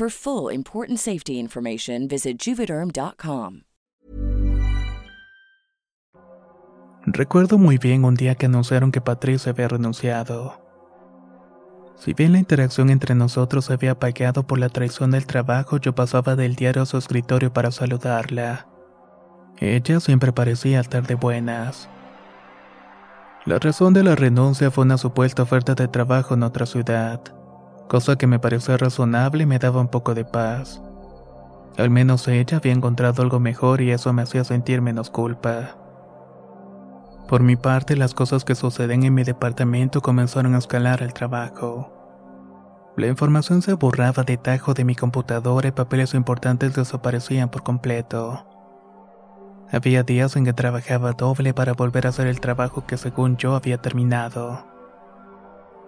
For 0.00 0.08
full 0.08 0.50
important 0.50 0.98
safety 0.98 1.38
information, 1.38 2.08
visit 2.08 2.38
juvederm.com. 2.38 3.64
Recuerdo 7.04 7.58
muy 7.58 7.76
bien 7.76 8.06
un 8.06 8.14
día 8.14 8.34
que 8.34 8.46
anunciaron 8.46 8.92
que 8.92 9.02
Patricia 9.02 9.52
había 9.52 9.68
renunciado. 9.68 10.58
Si 11.96 12.14
bien 12.14 12.32
la 12.32 12.38
interacción 12.38 12.88
entre 12.88 13.14
nosotros 13.14 13.66
se 13.66 13.74
había 13.74 13.90
apagado 13.90 14.46
por 14.46 14.58
la 14.58 14.70
traición 14.70 15.10
del 15.10 15.26
trabajo, 15.26 15.76
yo 15.76 15.94
pasaba 15.94 16.34
del 16.34 16.54
diario 16.54 16.80
a 16.80 16.86
su 16.86 16.96
escritorio 16.96 17.52
para 17.52 17.70
saludarla. 17.70 18.68
Ella 19.58 20.00
siempre 20.00 20.32
parecía 20.32 20.80
estar 20.80 21.06
de 21.06 21.16
buenas. 21.16 21.90
La 23.44 23.58
razón 23.58 23.92
de 23.92 24.02
la 24.02 24.14
renuncia 24.14 24.70
fue 24.70 24.84
una 24.84 24.96
supuesta 24.96 25.42
oferta 25.42 25.74
de 25.74 25.88
trabajo 25.88 26.32
en 26.32 26.42
otra 26.42 26.64
ciudad, 26.64 27.20
cosa 27.90 28.14
que 28.14 28.28
me 28.28 28.38
pareció 28.38 28.76
razonable 28.76 29.42
y 29.42 29.46
me 29.46 29.58
daba 29.58 29.80
un 29.80 29.88
poco 29.88 30.14
de 30.14 30.24
paz. 30.24 30.80
Al 31.76 31.90
menos 31.90 32.28
ella 32.28 32.58
había 32.58 32.72
encontrado 32.72 33.20
algo 33.20 33.40
mejor 33.40 33.80
y 33.80 33.90
eso 33.90 34.12
me 34.12 34.22
hacía 34.22 34.44
sentir 34.44 34.80
menos 34.80 35.10
culpa. 35.10 35.76
Por 37.28 37.42
mi 37.42 37.56
parte, 37.56 37.96
las 37.96 38.14
cosas 38.14 38.44
que 38.44 38.54
suceden 38.54 39.02
en 39.02 39.12
mi 39.12 39.24
departamento 39.24 40.02
comenzaron 40.02 40.54
a 40.54 40.58
escalar 40.58 41.02
el 41.02 41.12
trabajo. 41.12 42.92
La 42.96 43.08
información 43.08 43.60
se 43.60 43.74
borraba 43.74 44.22
de 44.22 44.36
tajo 44.36 44.72
de 44.72 44.84
mi 44.84 44.94
computadora 44.94 45.66
y 45.66 45.72
papeles 45.72 46.14
importantes 46.14 46.76
desaparecían 46.76 47.48
por 47.48 47.64
completo. 47.64 48.46
Había 49.72 50.04
días 50.04 50.36
en 50.36 50.44
que 50.44 50.52
trabajaba 50.52 51.14
doble 51.14 51.54
para 51.54 51.72
volver 51.72 52.06
a 52.06 52.10
hacer 52.10 52.28
el 52.28 52.38
trabajo 52.38 52.86
que 52.86 52.96
según 52.96 53.36
yo 53.36 53.56
había 53.56 53.78
terminado. 53.78 54.69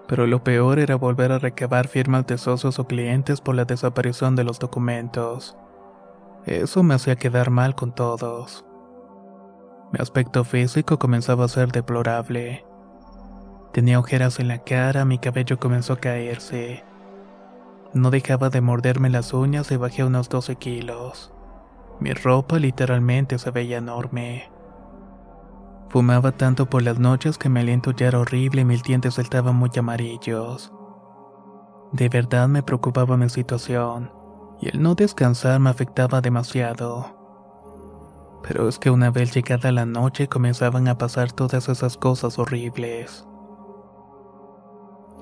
Pero 0.09 0.27
lo 0.27 0.45
peor 0.45 0.79
era 0.79 0.97
volver 0.97 1.33
a 1.33 1.39
recabar 1.39 1.89
firmas 1.89 2.27
de 2.27 2.39
socios 2.39 2.79
o 2.79 2.87
clientes 2.87 3.41
por 3.41 3.55
la 3.55 3.65
desaparición 3.65 4.37
de 4.37 4.45
los 4.45 4.59
documentos. 4.59 5.57
Eso 6.45 6.83
me 6.83 6.95
hacía 6.95 7.17
quedar 7.17 7.51
mal 7.51 7.75
con 7.75 7.95
todos. 7.95 8.65
Mi 9.93 9.99
aspecto 10.01 10.45
físico 10.45 10.99
comenzaba 10.99 11.45
a 11.45 11.49
ser 11.49 11.71
deplorable. 11.71 12.65
Tenía 13.73 13.99
ojeras 13.99 14.39
en 14.39 14.49
la 14.49 14.59
cara, 14.59 15.05
mi 15.05 15.19
cabello 15.19 15.59
comenzó 15.59 15.95
a 15.95 16.01
caerse. 16.01 16.85
No 17.95 18.11
dejaba 18.11 18.51
de 18.51 18.61
morderme 18.61 19.09
las 19.09 19.33
uñas 19.33 19.71
y 19.71 19.77
bajé 19.77 20.05
unos 20.05 20.29
12 20.29 20.57
kilos. 20.57 21.33
Mi 22.01 22.13
ropa 22.13 22.59
literalmente 22.59 23.39
se 23.39 23.51
veía 23.51 23.79
enorme. 23.79 24.52
Fumaba 25.93 26.33
tanto 26.33 26.71
por 26.71 26.83
las 26.83 26.99
noches 26.99 27.37
que 27.37 27.51
mi 27.51 27.61
aliento 27.61 27.91
ya 27.91 28.07
era 28.07 28.19
horrible 28.19 28.63
y 28.63 28.65
mis 28.65 28.83
dientes 28.83 29.19
estaban 29.19 29.57
muy 29.57 29.71
amarillos. 29.79 30.73
De 31.93 32.09
verdad 32.09 32.49
me 32.49 32.63
preocupaba 32.63 33.19
mi 33.19 33.29
situación, 33.29 34.11
y 34.59 34.71
el 34.71 34.83
no 34.83 34.95
descansar 34.95 35.61
me 35.61 35.69
afectaba 35.69 36.23
demasiado. 36.23 37.19
Pero 38.43 38.69
es 38.69 38.79
que 38.79 38.91
una 38.91 39.11
vez 39.11 39.35
llegada 39.35 39.71
la 39.71 39.85
noche 39.85 40.29
comenzaban 40.29 40.89
a 40.89 40.97
pasar 40.97 41.31
todas 41.31 41.69
esas 41.69 41.99
cosas 41.99 42.39
horribles. 42.39 43.27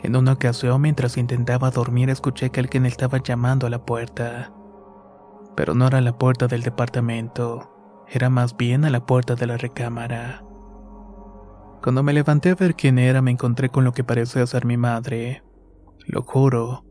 En 0.04 0.14
una 0.14 0.34
ocasión, 0.34 0.80
mientras 0.80 1.16
intentaba 1.16 1.72
dormir, 1.72 2.10
escuché 2.10 2.50
que 2.50 2.60
alguien 2.60 2.86
estaba 2.86 3.18
llamando 3.18 3.66
a 3.66 3.70
la 3.70 3.84
puerta. 3.84 4.52
Pero 5.56 5.74
no 5.74 5.88
era 5.88 6.00
la 6.00 6.16
puerta 6.16 6.46
del 6.46 6.62
departamento, 6.62 8.04
era 8.06 8.30
más 8.30 8.56
bien 8.56 8.84
a 8.84 8.90
la 8.90 9.04
puerta 9.04 9.34
de 9.34 9.48
la 9.48 9.56
recámara. 9.56 10.44
Cuando 11.82 12.02
me 12.02 12.12
levanté 12.12 12.50
a 12.50 12.54
ver 12.54 12.74
quién 12.74 12.98
era, 12.98 13.22
me 13.22 13.30
encontré 13.30 13.70
con 13.70 13.84
lo 13.84 13.92
que 13.92 14.04
parecía 14.04 14.46
ser 14.46 14.66
mi 14.66 14.76
madre. 14.76 15.42
Lo 16.06 16.22
juro. 16.22 16.84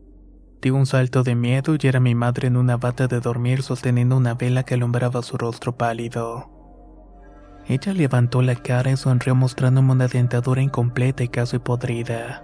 Di 0.60 0.70
un 0.70 0.84
salto 0.84 1.22
de 1.22 1.34
miedo 1.34 1.76
y 1.80 1.86
era 1.86 2.00
mi 2.00 2.14
madre 2.14 2.48
en 2.48 2.56
una 2.56 2.76
bata 2.76 3.06
de 3.06 3.20
dormir 3.20 3.62
sosteniendo 3.62 4.16
una 4.16 4.34
vela 4.34 4.64
que 4.64 4.74
alumbraba 4.74 5.22
su 5.22 5.38
rostro 5.38 5.76
pálido. 5.76 6.50
Ella 7.66 7.92
levantó 7.92 8.42
la 8.42 8.56
cara 8.56 8.90
y 8.90 8.96
sonrió 8.96 9.34
mostrándome 9.34 9.92
una 9.92 10.08
dentadura 10.08 10.60
incompleta 10.60 11.22
y 11.22 11.28
casi 11.28 11.60
podrida. 11.60 12.42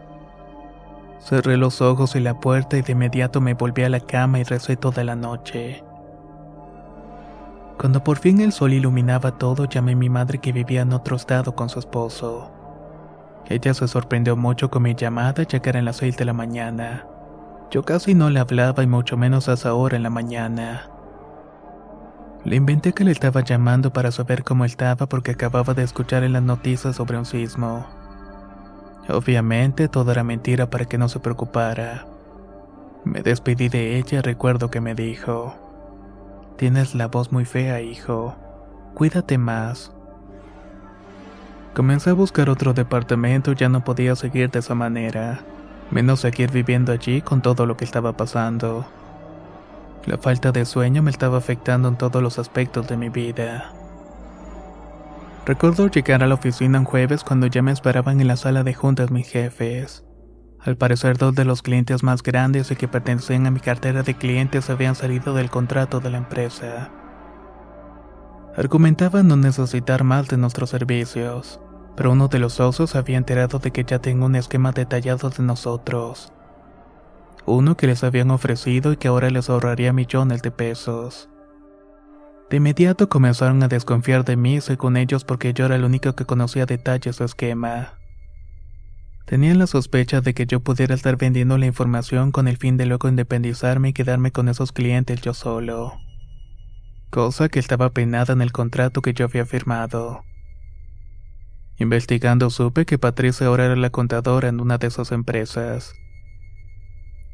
Cerré 1.19 1.57
los 1.57 1.81
ojos 1.81 2.15
y 2.15 2.21
la 2.21 2.39
puerta 2.39 2.79
y 2.79 2.83
de 2.83 2.93
inmediato 2.93 3.41
me 3.41 3.55
volví 3.55 3.83
a 3.83 3.89
la 3.89 4.01
cama 4.01 4.39
y 4.39 4.45
recé 4.45 4.77
toda 4.77 5.03
la 5.03 5.17
noche. 5.17 5.83
Cuando 7.79 8.03
por 8.03 8.19
fin 8.19 8.41
el 8.41 8.53
sol 8.53 8.73
iluminaba 8.73 9.33
todo, 9.33 9.67
llamé 9.67 9.93
a 9.93 9.97
mi 9.97 10.09
madre 10.09 10.39
que 10.39 10.53
vivía 10.53 10.83
en 10.83 10.93
otro 10.93 11.17
estado 11.17 11.55
con 11.55 11.69
su 11.69 11.79
esposo. 11.79 12.51
Ella 13.49 13.75
se 13.75 13.87
sorprendió 13.87 14.35
mucho 14.35 14.71
con 14.71 14.83
mi 14.83 14.95
llamada 14.95 15.43
ya 15.43 15.61
que 15.61 15.69
era 15.69 15.83
las 15.83 15.97
seis 15.97 16.17
de 16.17 16.25
la 16.25 16.33
mañana. 16.33 17.07
Yo 17.71 17.85
casi 17.85 18.15
no 18.15 18.31
le 18.31 18.41
hablaba 18.41 18.83
y 18.83 18.87
mucho 18.87 19.17
menos 19.17 19.49
a 19.49 19.55
esa 19.55 19.75
hora 19.75 19.97
en 19.97 20.03
la 20.03 20.11
mañana. 20.11 20.91
Le 22.45 22.57
inventé 22.57 22.93
que 22.93 23.05
le 23.05 23.11
estaba 23.11 23.43
llamando 23.43 23.93
para 23.93 24.11
saber 24.11 24.43
cómo 24.43 24.65
estaba 24.65 25.07
porque 25.07 25.33
acababa 25.33 25.75
de 25.75 25.83
escuchar 25.83 26.23
en 26.23 26.33
las 26.33 26.43
noticias 26.43 26.97
sobre 26.97 27.19
un 27.19 27.27
sismo. 27.27 27.87
Obviamente 29.09 29.89
todo 29.89 30.13
era 30.13 30.25
mentira 30.25 30.71
para 30.71 30.85
que 30.85 30.97
no 30.97 31.09
se 31.09 31.21
preocupara. 31.21 32.07
Me 33.05 33.23
despedí 33.23 33.69
de 33.69 33.99
ella 33.99 34.23
recuerdo 34.23 34.71
que 34.71 34.81
me 34.81 34.95
dijo, 34.95 35.55
Tienes 36.57 36.95
la 36.95 37.09
voz 37.09 37.33
muy 37.33 37.45
fea, 37.45 37.83
hijo. 37.83 38.35
Cuídate 38.95 39.37
más. 39.37 39.93
Comencé 41.75 42.09
a 42.09 42.15
buscar 42.15 42.49
otro 42.49 42.73
departamento 42.73 43.53
ya 43.53 43.69
no 43.69 43.85
podía 43.85 44.17
seguir 44.17 44.51
de 44.51 44.61
esa 44.61 44.75
manera, 44.75 45.41
menos 45.91 46.21
seguir 46.21 46.51
viviendo 46.51 46.93
allí 46.93 47.21
con 47.21 47.43
todo 47.43 47.67
lo 47.67 47.77
que 47.77 47.85
estaba 47.85 48.17
pasando. 48.17 48.87
La 50.07 50.17
falta 50.17 50.51
de 50.51 50.65
sueño 50.65 51.03
me 51.03 51.11
estaba 51.11 51.37
afectando 51.37 51.89
en 51.89 51.97
todos 51.97 52.23
los 52.23 52.39
aspectos 52.39 52.89
de 52.89 52.97
mi 52.97 53.11
vida. 53.11 53.73
Recuerdo 55.45 55.89
llegar 55.89 56.23
a 56.23 56.27
la 56.27 56.37
oficina 56.37 56.79
un 56.79 56.87
jueves 56.87 57.23
cuando 57.23 57.49
ya 57.49 57.61
me 57.61 57.73
esperaban 57.73 58.23
en 58.23 58.29
la 58.29 58.39
sala 58.39 58.65
de 58.65 58.73
juntas 58.73 59.11
mis 59.11 59.29
jefes. 59.29 60.06
Al 60.67 60.77
parecer 60.77 61.17
dos 61.17 61.33
de 61.37 61.45
los 61.45 61.63
clientes 61.63 62.03
más 62.03 62.25
grandes 62.25 62.73
y 62.73 62.77
que 62.77 62.89
pertenecían 62.89 63.47
a 63.47 63.53
mi 63.53 63.61
cartera 63.61 64.03
de 64.03 64.15
clientes 64.15 64.69
habían 64.69 64.97
salido 64.97 65.33
del 65.33 65.49
contrato 65.49 66.01
de 66.01 66.11
la 66.11 66.19
empresa. 66.19 66.91
Argumentaban 68.57 69.29
no 69.29 69.37
necesitar 69.37 70.03
más 70.03 70.27
de 70.27 70.39
nuestros 70.39 70.71
servicios, 70.71 71.61
pero 71.95 72.11
uno 72.11 72.27
de 72.27 72.41
los 72.41 72.55
socios 72.55 72.97
había 72.97 73.17
enterado 73.17 73.61
de 73.61 73.71
que 73.71 73.85
ya 73.85 74.01
tengo 74.01 74.27
un 74.27 74.35
esquema 74.35 74.73
detallado 74.73 75.31
de 75.31 75.45
nosotros. 75.45 76.33
Uno 77.45 77.77
que 77.77 77.87
les 77.87 78.03
habían 78.03 78.33
ofrecido 78.33 78.91
y 78.91 78.97
que 78.97 79.07
ahora 79.07 79.31
les 79.31 79.49
ahorraría 79.49 79.93
millones 79.93 80.43
de 80.43 80.51
pesos. 80.51 81.29
De 82.51 82.57
inmediato 82.57 83.09
comenzaron 83.09 83.63
a 83.63 83.69
desconfiar 83.69 84.25
de 84.25 84.37
mí 84.37 84.61
según 84.61 84.97
ellos 84.97 85.23
porque 85.23 85.53
yo 85.53 85.67
era 85.67 85.77
el 85.77 85.85
único 85.85 86.17
que 86.17 86.25
conocía 86.25 86.67
detalles 86.67 87.19
de 87.19 87.25
esquema. 87.25 87.93
Tenían 89.27 89.59
la 89.59 89.67
sospecha 89.67 90.21
de 90.21 90.35
que 90.35 90.47
yo 90.47 90.61
pudiera 90.61 90.95
estar 90.95 91.17
vendiendo 91.17 91.59
la 91.59 91.67
información 91.67 92.33
con 92.33 92.49
el 92.49 92.57
fin 92.57 92.77
de 92.77 92.87
luego 92.87 93.09
independizarme 93.09 93.89
y 93.89 93.93
quedarme 93.93 94.31
con 94.31 94.49
esos 94.49 94.73
clientes 94.73 95.21
yo 95.21 95.35
solo. 95.35 95.99
Cosa 97.11 97.49
que 97.49 97.59
estaba 97.59 97.91
penada 97.91 98.33
en 98.33 98.41
el 98.41 98.53
contrato 98.53 99.03
que 99.03 99.15
yo 99.15 99.25
había 99.25 99.45
firmado. 99.45 100.23
Investigando 101.79 102.51
supe 102.51 102.87
que 102.87 102.99
Patricia 102.99 103.49
ahora 103.49 103.67
era 103.67 103.77
la 103.77 103.91
contadora 103.91 104.49
en 104.49 104.61
una 104.61 104.79
de 104.79 104.87
esas 104.87 105.13
empresas. 105.13 105.93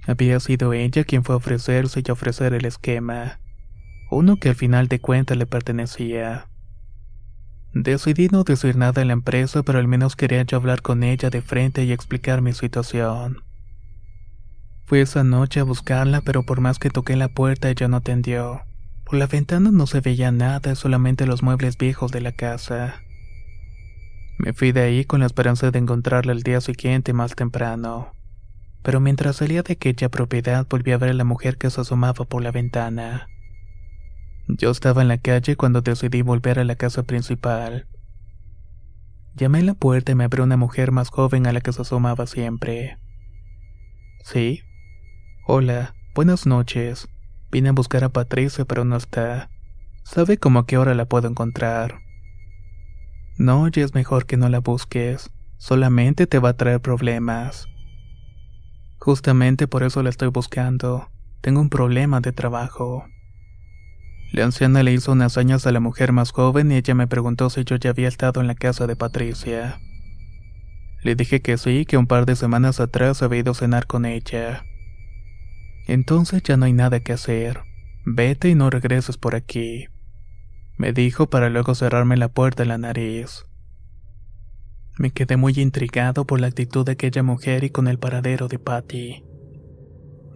Había 0.07 0.41
sido 0.41 0.73
ella 0.73 1.05
quien 1.05 1.23
fue 1.23 1.35
a 1.35 1.39
ofrecerse 1.39 2.03
y 2.05 2.11
a 2.11 2.15
ofrecer 2.15 2.55
el 2.55 2.65
esquema 2.65 3.39
uno 4.13 4.37
que 4.37 4.51
al 4.51 4.55
final 4.55 4.89
de 4.89 5.01
cuentas 5.01 5.39
le 5.39 5.47
pertenecía. 5.47 6.52
Decidí 7.75 8.29
no 8.29 8.45
decir 8.45 8.77
nada 8.77 9.01
en 9.01 9.09
la 9.09 9.15
empresa, 9.15 9.63
pero 9.63 9.79
al 9.79 9.89
menos 9.89 10.15
quería 10.15 10.43
yo 10.43 10.59
hablar 10.59 10.83
con 10.83 11.03
ella 11.03 11.31
de 11.31 11.41
frente 11.41 11.85
y 11.85 11.93
explicar 11.93 12.43
mi 12.43 12.53
situación. 12.53 13.43
Fui 14.85 15.01
esa 15.01 15.25
noche 15.25 15.61
a 15.61 15.65
buscarla, 15.65 16.21
pero 16.21 16.43
por 16.43 16.61
más 16.61 16.79
que 16.79 16.91
toqué 16.91 17.17
la 17.17 17.29
puerta 17.29 17.71
ella 17.71 17.89
no 17.89 17.97
atendió. 17.97 18.61
Por 19.05 19.15
la 19.15 19.27
ventana 19.27 19.71
no 19.71 19.87
se 19.87 20.01
veía 20.01 20.31
nada, 20.31 20.75
solamente 20.75 21.27
los 21.27 21.43
muebles 21.43 21.79
viejos 21.79 22.13
de 22.13 22.21
la 22.21 22.33
casa. 22.33 23.03
Me 24.39 24.53
fui 24.53 24.73
de 24.73 24.83
ahí 24.83 25.05
con 25.07 25.21
la 25.21 25.27
esperanza 25.27 25.71
de 25.71 25.79
encontrarla 25.79 26.33
el 26.33 26.43
día 26.43 26.61
siguiente 26.61 27.15
más 27.15 27.35
temprano. 27.35 28.13
Pero 28.83 29.01
mientras 29.01 29.37
salía 29.37 29.63
de 29.63 29.75
aquella 29.75 30.11
propiedad 30.11 30.67
volví 30.69 30.93
a 30.93 30.99
ver 30.99 31.11
a 31.11 31.15
la 31.15 31.25
mujer 31.25 31.57
que 31.57 31.71
se 31.71 31.81
asomaba 31.81 32.27
por 32.27 32.43
la 32.43 32.51
ventana. 32.51 33.29
Yo 34.49 34.71
estaba 34.71 35.03
en 35.03 35.09
la 35.09 35.19
calle 35.19 35.57
cuando 35.57 35.83
decidí 35.83 36.23
volver 36.23 36.59
a 36.59 36.65
la 36.65 36.75
casa 36.75 37.05
principal. 37.05 37.87
Llamé 39.35 39.61
a 39.61 39.63
la 39.63 39.75
puerta 39.75 40.13
y 40.13 40.15
me 40.15 40.25
abrió 40.25 40.45
una 40.45 40.57
mujer 40.57 40.93
más 40.93 41.11
joven 41.11 41.47
a 41.47 41.53
la 41.53 41.61
que 41.61 41.73
se 41.73 41.83
asomaba 41.83 42.27
siempre. 42.27 42.99
¿Sí? 44.25 44.61
Hola, 45.47 45.95
buenas 46.15 46.47
noches. 46.47 47.09
Vine 47.51 47.71
a 47.71 47.73
buscar 47.73 48.05
a 48.05 48.09
Patricia, 48.09 48.65
pero 48.65 48.85
no 48.85 48.97
está. 48.97 49.49
¿Sabe 50.05 50.39
cómo 50.39 50.61
a 50.61 50.67
qué 50.67 50.77
hora 50.77 50.95
la 50.95 51.07
puedo 51.07 51.29
encontrar? 51.29 52.01
No, 53.39 53.69
ya 53.69 53.85
es 53.85 53.95
mejor 53.95 54.27
que 54.27 54.37
no 54.37 54.49
la 54.49 54.59
busques. 54.59 55.31
Solamente 55.57 56.27
te 56.27 56.39
va 56.39 56.51
a 56.51 56.57
traer 56.57 56.81
problemas. 56.81 57.69
Justamente 58.99 59.67
por 59.67 59.83
eso 59.83 60.03
la 60.03 60.11
estoy 60.11 60.29
buscando. 60.29 61.09
Tengo 61.41 61.61
un 61.61 61.71
problema 61.71 62.21
de 62.21 62.33
trabajo. 62.33 63.05
La 64.33 64.45
anciana 64.45 64.83
le 64.83 64.95
hizo 64.95 65.13
unas 65.13 65.35
señas 65.35 65.67
a 65.67 65.73
la 65.73 65.81
mujer 65.81 66.13
más 66.13 66.31
joven 66.31 66.73
y 66.73 66.77
ella 66.77 66.95
me 66.95 67.07
preguntó 67.07 67.51
si 67.51 67.65
yo 67.65 67.77
ya 67.77 67.91
había 67.91 68.09
estado 68.09 68.41
en 68.41 68.47
la 68.47 68.55
casa 68.55 68.87
de 68.87 68.97
Patricia. 68.97 69.79
Le 71.03 71.15
dije 71.15 71.43
que 71.43 71.59
sí, 71.59 71.85
que 71.85 71.99
un 71.99 72.07
par 72.07 72.25
de 72.25 72.35
semanas 72.35 72.81
atrás 72.81 73.23
había 73.23 73.41
ido 73.41 73.53
a 73.53 73.55
cenar 73.55 73.87
con 73.87 74.07
ella. 74.07 74.65
Entonces 75.87 76.43
ya 76.43 76.57
no 76.57 76.65
hay 76.65 76.73
nada 76.73 77.01
que 77.01 77.13
hacer. 77.13 77.61
Vete 78.07 78.49
y 78.49 78.55
no 78.55 78.71
regreses 78.71 79.19
por 79.19 79.35
aquí. 79.35 79.89
Me 80.79 80.95
dijo 80.95 81.29
para 81.29 81.51
luego 81.51 81.75
cerrarme 81.75 82.17
la 82.17 82.29
puerta 82.29 82.63
en 82.63 82.71
la 82.71 82.79
nariz. 82.79 83.45
Me 84.97 85.11
quedé 85.11 85.37
muy 85.37 85.53
intrigado 85.59 86.25
por 86.25 86.41
la 86.41 86.47
actitud 86.47 86.87
de 86.87 86.93
aquella 86.93 87.23
mujer 87.23 87.65
y 87.65 87.71
con 87.71 87.87
el 87.87 87.99
paradero 87.99 88.49
de 88.49 88.59
Patty. 88.59 89.32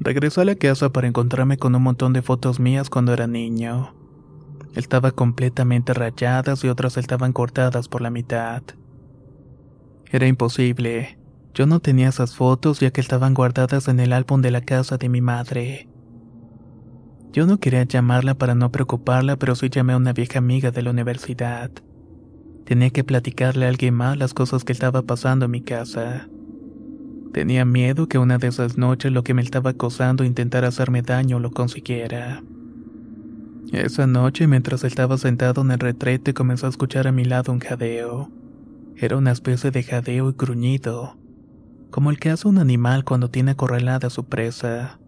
Regresé 0.01 0.43
a 0.43 0.45
la 0.45 0.55
casa 0.55 0.91
para 0.91 1.09
encontrarme 1.09 1.57
con 1.57 1.75
un 1.75 1.83
montón 1.83 2.13
de 2.13 2.23
fotos 2.23 2.61
mías 2.61 2.91
cuando 2.91 3.13
era 3.13 3.27
niño. 3.27 3.95
Estaba 4.75 5.11
completamente 5.11 5.95
rayadas 5.95 6.63
y 6.65 6.69
otras 6.69 6.97
estaban 6.99 7.33
cortadas 7.33 7.89
por 7.89 8.03
la 8.03 8.11
mitad. 8.11 8.63
Era 10.11 10.27
imposible. 10.27 11.19
Yo 11.55 11.67
no 11.67 11.81
tenía 11.81 12.11
esas 12.11 12.37
fotos 12.37 12.81
ya 12.81 12.91
que 12.91 13.01
estaban 13.01 13.33
guardadas 13.33 13.89
en 13.89 13.99
el 14.01 14.13
álbum 14.13 14.43
de 14.43 14.51
la 14.51 14.61
casa 14.61 14.99
de 14.99 15.09
mi 15.09 15.23
madre. 15.23 15.89
Yo 17.33 17.47
no 17.47 17.59
quería 17.59 17.83
llamarla 17.85 18.35
para 18.35 18.55
no 18.55 18.71
preocuparla, 18.71 19.37
pero 19.37 19.55
sí 19.55 19.71
llamé 19.71 19.95
a 19.95 19.97
una 19.97 20.13
vieja 20.13 20.39
amiga 20.39 20.71
de 20.71 20.83
la 20.83 20.91
universidad. 20.91 21.71
Tenía 22.65 22.91
que 22.91 23.05
platicarle 23.05 23.65
a 23.65 23.69
alguien 23.69 23.95
más 23.95 24.19
las 24.19 24.35
cosas 24.35 24.65
que 24.65 24.73
estaba 24.73 25.03
pasando 25.03 25.47
en 25.47 25.51
mi 25.51 25.63
casa. 25.63 26.29
Tenía 27.33 27.65
miedo 27.65 28.09
que 28.09 28.19
una 28.19 28.39
de 28.39 28.49
esas 28.49 28.79
noches 28.79 29.13
lo 29.13 29.23
que 29.23 29.35
me 29.35 29.43
estaba 29.43 29.71
acosando 29.71 30.25
intentara 30.25 30.69
hacerme 30.69 31.03
daño 31.03 31.39
lo 31.39 31.51
consiguiera. 31.51 32.43
Esa 33.73 34.07
noche, 34.07 34.47
mientras 34.47 34.85
estaba 34.85 35.19
sentado 35.19 35.63
en 35.63 35.73
el 35.73 35.79
retrete, 35.79 36.35
comenzó 36.35 36.67
a 36.67 36.71
escuchar 36.71 37.07
a 37.09 37.13
mi 37.13 37.25
lado 37.25 37.53
un 37.53 37.59
jadeo. 37.59 38.31
Era 38.97 39.17
una 39.17 39.33
especie 39.33 39.71
de 39.71 39.83
jadeo 39.83 40.31
y 40.31 40.35
gruñido, 40.39 41.17
como 41.91 42.11
el 42.11 42.19
que 42.19 42.31
hace 42.31 42.49
un 42.49 42.59
animal 42.59 43.05
cuando 43.05 43.29
tiene 43.29 43.51
acorralada 43.51 44.07
a 44.07 44.11
su 44.11 44.25
presa. 44.25 44.99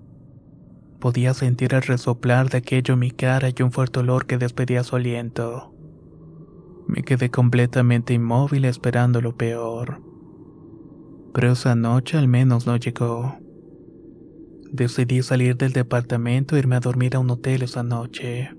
Podía 0.99 1.33
sentir 1.35 1.73
el 1.73 1.83
resoplar 1.83 2.51
de 2.51 2.59
aquello 2.59 2.95
en 2.95 3.01
mi 3.01 3.11
cara 3.13 3.49
y 3.57 3.63
un 3.63 3.71
fuerte 3.71 4.01
olor 4.01 4.27
que 4.27 4.37
despedía 4.37 4.83
su 4.83 4.97
aliento. 4.97 5.73
Me 6.89 7.03
quedé 7.03 7.31
completamente 7.31 8.15
inmóvil 8.15 8.65
esperando 8.65 9.21
lo 9.21 9.37
peor. 9.37 10.03
Pero 11.33 11.53
esa 11.53 11.75
noche 11.75 12.19
al 12.19 12.29
menos 12.29 12.67
no 12.67 12.77
llegó. 12.77 13.39
Decidí 14.71 15.23
salir 15.23 15.57
del 15.57 15.73
departamento 15.73 16.57
e 16.57 16.59
irme 16.59 16.77
a 16.77 16.81
dormir 16.81 17.17
a 17.17 17.21
un 17.21 17.31
hotel 17.31 17.63
esa 17.63 17.83
noche. 17.83 18.51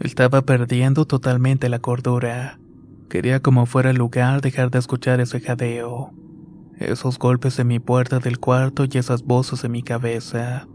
Estaba 0.00 0.42
perdiendo 0.42 1.06
totalmente 1.06 1.68
la 1.68 1.80
cordura. 1.80 2.60
Quería 3.08 3.40
como 3.40 3.66
fuera 3.66 3.90
el 3.90 3.96
lugar 3.96 4.42
dejar 4.42 4.70
de 4.70 4.78
escuchar 4.78 5.20
ese 5.20 5.40
jadeo, 5.40 6.12
esos 6.78 7.18
golpes 7.18 7.58
en 7.58 7.68
mi 7.68 7.80
puerta 7.80 8.18
del 8.18 8.38
cuarto 8.38 8.84
y 8.84 8.98
esas 8.98 9.24
voces 9.24 9.64
en 9.64 9.72
mi 9.72 9.82
cabeza. 9.82 10.68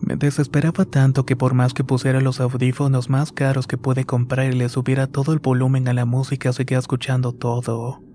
Me 0.00 0.16
desesperaba 0.16 0.84
tanto 0.84 1.26
que 1.26 1.36
por 1.36 1.54
más 1.54 1.74
que 1.74 1.84
pusiera 1.84 2.20
los 2.20 2.40
audífonos 2.40 3.08
más 3.10 3.32
caros 3.32 3.66
que 3.66 3.78
pude 3.78 4.04
comprar 4.04 4.52
y 4.52 4.56
le 4.56 4.68
subiera 4.68 5.06
todo 5.06 5.32
el 5.32 5.40
volumen 5.40 5.88
a 5.88 5.94
la 5.94 6.04
música, 6.04 6.52
seguía 6.52 6.78
escuchando 6.78 7.32
todo. 7.32 8.07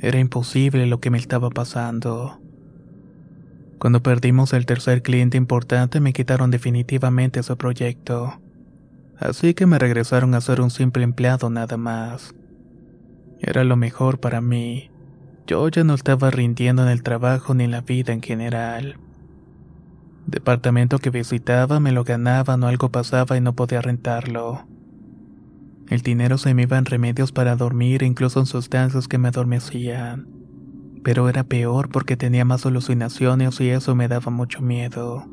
Era 0.00 0.18
imposible 0.18 0.86
lo 0.86 1.00
que 1.00 1.10
me 1.10 1.18
estaba 1.18 1.50
pasando. 1.50 2.40
Cuando 3.78 4.02
perdimos 4.02 4.52
el 4.52 4.66
tercer 4.66 5.02
cliente 5.02 5.36
importante 5.36 6.00
me 6.00 6.12
quitaron 6.12 6.50
definitivamente 6.50 7.40
ese 7.40 7.56
proyecto. 7.56 8.40
Así 9.18 9.54
que 9.54 9.66
me 9.66 9.78
regresaron 9.78 10.34
a 10.34 10.40
ser 10.40 10.60
un 10.60 10.70
simple 10.70 11.04
empleado 11.04 11.50
nada 11.50 11.76
más. 11.76 12.34
Era 13.40 13.64
lo 13.64 13.76
mejor 13.76 14.20
para 14.20 14.40
mí. 14.40 14.90
Yo 15.46 15.68
ya 15.68 15.84
no 15.84 15.94
estaba 15.94 16.30
rindiendo 16.30 16.82
en 16.82 16.88
el 16.88 17.02
trabajo 17.02 17.54
ni 17.54 17.64
en 17.64 17.70
la 17.70 17.82
vida 17.82 18.12
en 18.12 18.22
general. 18.22 18.96
Departamento 20.26 20.98
que 20.98 21.10
visitaba 21.10 21.80
me 21.80 21.92
lo 21.92 22.04
ganaba, 22.04 22.56
no 22.56 22.66
algo 22.66 22.90
pasaba 22.90 23.36
y 23.36 23.42
no 23.42 23.52
podía 23.52 23.82
rentarlo. 23.82 24.66
El 25.88 26.00
dinero 26.00 26.38
se 26.38 26.54
me 26.54 26.62
iba 26.62 26.78
en 26.78 26.86
remedios 26.86 27.32
para 27.32 27.56
dormir 27.56 28.02
e 28.02 28.06
incluso 28.06 28.40
en 28.40 28.46
sustancias 28.46 29.08
que 29.08 29.18
me 29.18 29.28
adormecían 29.28 30.34
pero 31.04 31.28
era 31.28 31.44
peor 31.44 31.90
porque 31.90 32.16
tenía 32.16 32.46
más 32.46 32.64
alucinaciones 32.64 33.60
y 33.60 33.68
eso 33.68 33.94
me 33.94 34.08
daba 34.08 34.32
mucho 34.32 34.62
miedo. 34.62 35.26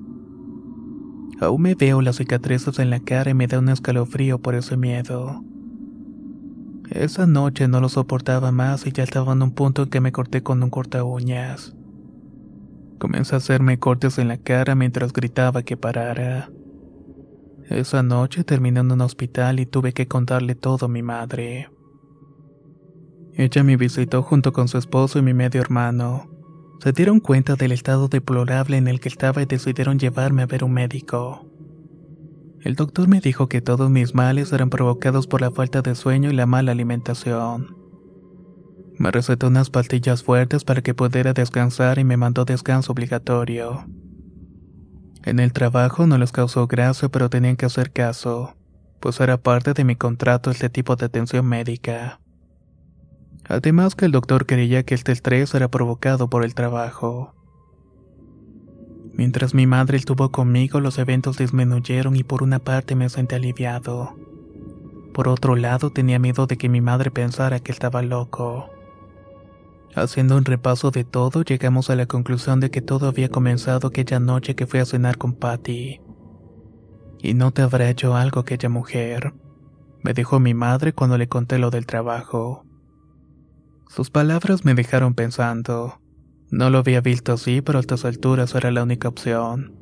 Aún 1.39 1.61
me 1.61 1.75
veo 1.75 2.01
las 2.01 2.17
cicatrices 2.17 2.77
en 2.77 2.91
la 2.91 2.99
cara 2.99 3.31
y 3.31 3.33
me 3.33 3.47
da 3.47 3.57
un 3.57 3.69
escalofrío 3.69 4.39
por 4.39 4.53
ese 4.53 4.75
miedo. 4.75 5.41
Esa 6.89 7.25
noche 7.25 7.69
no 7.69 7.79
lo 7.79 7.87
soportaba 7.87 8.51
más 8.51 8.85
y 8.85 8.91
ya 8.91 9.03
estaba 9.03 9.31
en 9.31 9.41
un 9.41 9.51
punto 9.51 9.83
en 9.83 9.89
que 9.89 10.01
me 10.01 10.11
corté 10.11 10.43
con 10.43 10.61
un 10.61 10.69
corta 10.69 11.05
uñas. 11.05 11.73
Comencé 12.99 13.33
a 13.33 13.37
hacerme 13.37 13.79
cortes 13.79 14.19
en 14.19 14.27
la 14.27 14.37
cara 14.37 14.75
mientras 14.75 15.13
gritaba 15.13 15.63
que 15.63 15.77
parara. 15.77 16.49
Esa 17.71 18.03
noche 18.03 18.43
terminé 18.43 18.81
en 18.81 18.91
un 18.91 18.99
hospital 18.99 19.61
y 19.61 19.65
tuve 19.65 19.93
que 19.93 20.05
contarle 20.05 20.55
todo 20.55 20.87
a 20.87 20.89
mi 20.89 21.01
madre. 21.01 21.69
Ella 23.33 23.63
me 23.63 23.77
visitó 23.77 24.23
junto 24.23 24.51
con 24.51 24.67
su 24.67 24.77
esposo 24.77 25.19
y 25.19 25.21
mi 25.21 25.33
medio 25.33 25.61
hermano. 25.61 26.29
Se 26.83 26.91
dieron 26.91 27.21
cuenta 27.21 27.55
del 27.55 27.71
estado 27.71 28.09
deplorable 28.09 28.75
en 28.75 28.89
el 28.89 28.99
que 28.99 29.07
estaba 29.07 29.41
y 29.41 29.45
decidieron 29.45 29.99
llevarme 29.99 30.41
a 30.41 30.47
ver 30.47 30.65
un 30.65 30.73
médico. 30.73 31.45
El 32.59 32.75
doctor 32.75 33.07
me 33.07 33.21
dijo 33.21 33.47
que 33.47 33.61
todos 33.61 33.89
mis 33.89 34.13
males 34.13 34.51
eran 34.51 34.69
provocados 34.69 35.25
por 35.25 35.39
la 35.39 35.51
falta 35.51 35.81
de 35.81 35.95
sueño 35.95 36.29
y 36.29 36.33
la 36.33 36.45
mala 36.45 36.73
alimentación. 36.73 37.77
Me 38.97 39.11
recetó 39.11 39.47
unas 39.47 39.69
pastillas 39.69 40.23
fuertes 40.23 40.65
para 40.65 40.81
que 40.81 40.93
pudiera 40.93 41.31
descansar 41.31 41.99
y 41.99 42.03
me 42.03 42.17
mandó 42.17 42.43
descanso 42.43 42.91
obligatorio. 42.91 43.85
En 45.23 45.39
el 45.39 45.53
trabajo 45.53 46.07
no 46.07 46.17
les 46.17 46.31
causó 46.31 46.67
gracia, 46.67 47.09
pero 47.09 47.29
tenían 47.29 47.55
que 47.55 47.67
hacer 47.67 47.91
caso, 47.91 48.55
pues 48.99 49.19
era 49.19 49.37
parte 49.37 49.73
de 49.73 49.83
mi 49.83 49.95
contrato 49.95 50.49
este 50.49 50.69
tipo 50.69 50.95
de 50.95 51.05
atención 51.05 51.45
médica. 51.45 52.19
Además 53.47 53.95
que 53.95 54.05
el 54.05 54.11
doctor 54.11 54.45
creía 54.45 54.83
que 54.83 54.95
este 54.95 55.11
estrés 55.11 55.53
era 55.53 55.69
provocado 55.69 56.29
por 56.29 56.43
el 56.43 56.55
trabajo. 56.55 57.35
Mientras 59.13 59.53
mi 59.53 59.67
madre 59.67 59.97
estuvo 59.97 60.31
conmigo, 60.31 60.79
los 60.79 60.97
eventos 60.97 61.37
disminuyeron 61.37 62.15
y 62.15 62.23
por 62.23 62.41
una 62.41 62.59
parte 62.59 62.95
me 62.95 63.09
sentí 63.09 63.35
aliviado. 63.35 64.15
Por 65.13 65.27
otro 65.27 65.55
lado, 65.55 65.91
tenía 65.91 66.17
miedo 66.17 66.47
de 66.47 66.57
que 66.57 66.69
mi 66.69 66.81
madre 66.81 67.11
pensara 67.11 67.59
que 67.59 67.71
estaba 67.71 68.01
loco. 68.01 68.69
Haciendo 69.95 70.37
un 70.37 70.45
repaso 70.45 70.91
de 70.91 71.03
todo, 71.03 71.43
llegamos 71.43 71.89
a 71.89 71.95
la 71.95 72.05
conclusión 72.05 72.59
de 72.59 72.71
que 72.71 72.81
todo 72.81 73.07
había 73.07 73.29
comenzado 73.29 73.89
aquella 73.89 74.19
noche 74.19 74.55
que 74.55 74.65
fui 74.65 74.79
a 74.79 74.85
cenar 74.85 75.17
con 75.17 75.33
Patty. 75.33 75.99
Y 77.19 77.33
no 77.33 77.51
te 77.51 77.61
habrá 77.61 77.89
hecho 77.89 78.15
algo 78.15 78.39
aquella 78.39 78.69
mujer, 78.69 79.33
me 80.03 80.13
dijo 80.13 80.39
mi 80.39 80.53
madre 80.53 80.93
cuando 80.93 81.17
le 81.17 81.27
conté 81.27 81.59
lo 81.59 81.69
del 81.69 81.85
trabajo. 81.85 82.65
Sus 83.87 84.09
palabras 84.09 84.65
me 84.65 84.73
dejaron 84.73 85.13
pensando. 85.13 86.01
No 86.49 86.69
lo 86.69 86.79
había 86.79 87.01
visto 87.01 87.33
así, 87.33 87.61
pero 87.61 87.77
a 87.77 87.81
estas 87.81 88.05
alturas 88.05 88.55
era 88.55 88.71
la 88.71 88.83
única 88.83 89.09
opción. 89.09 89.75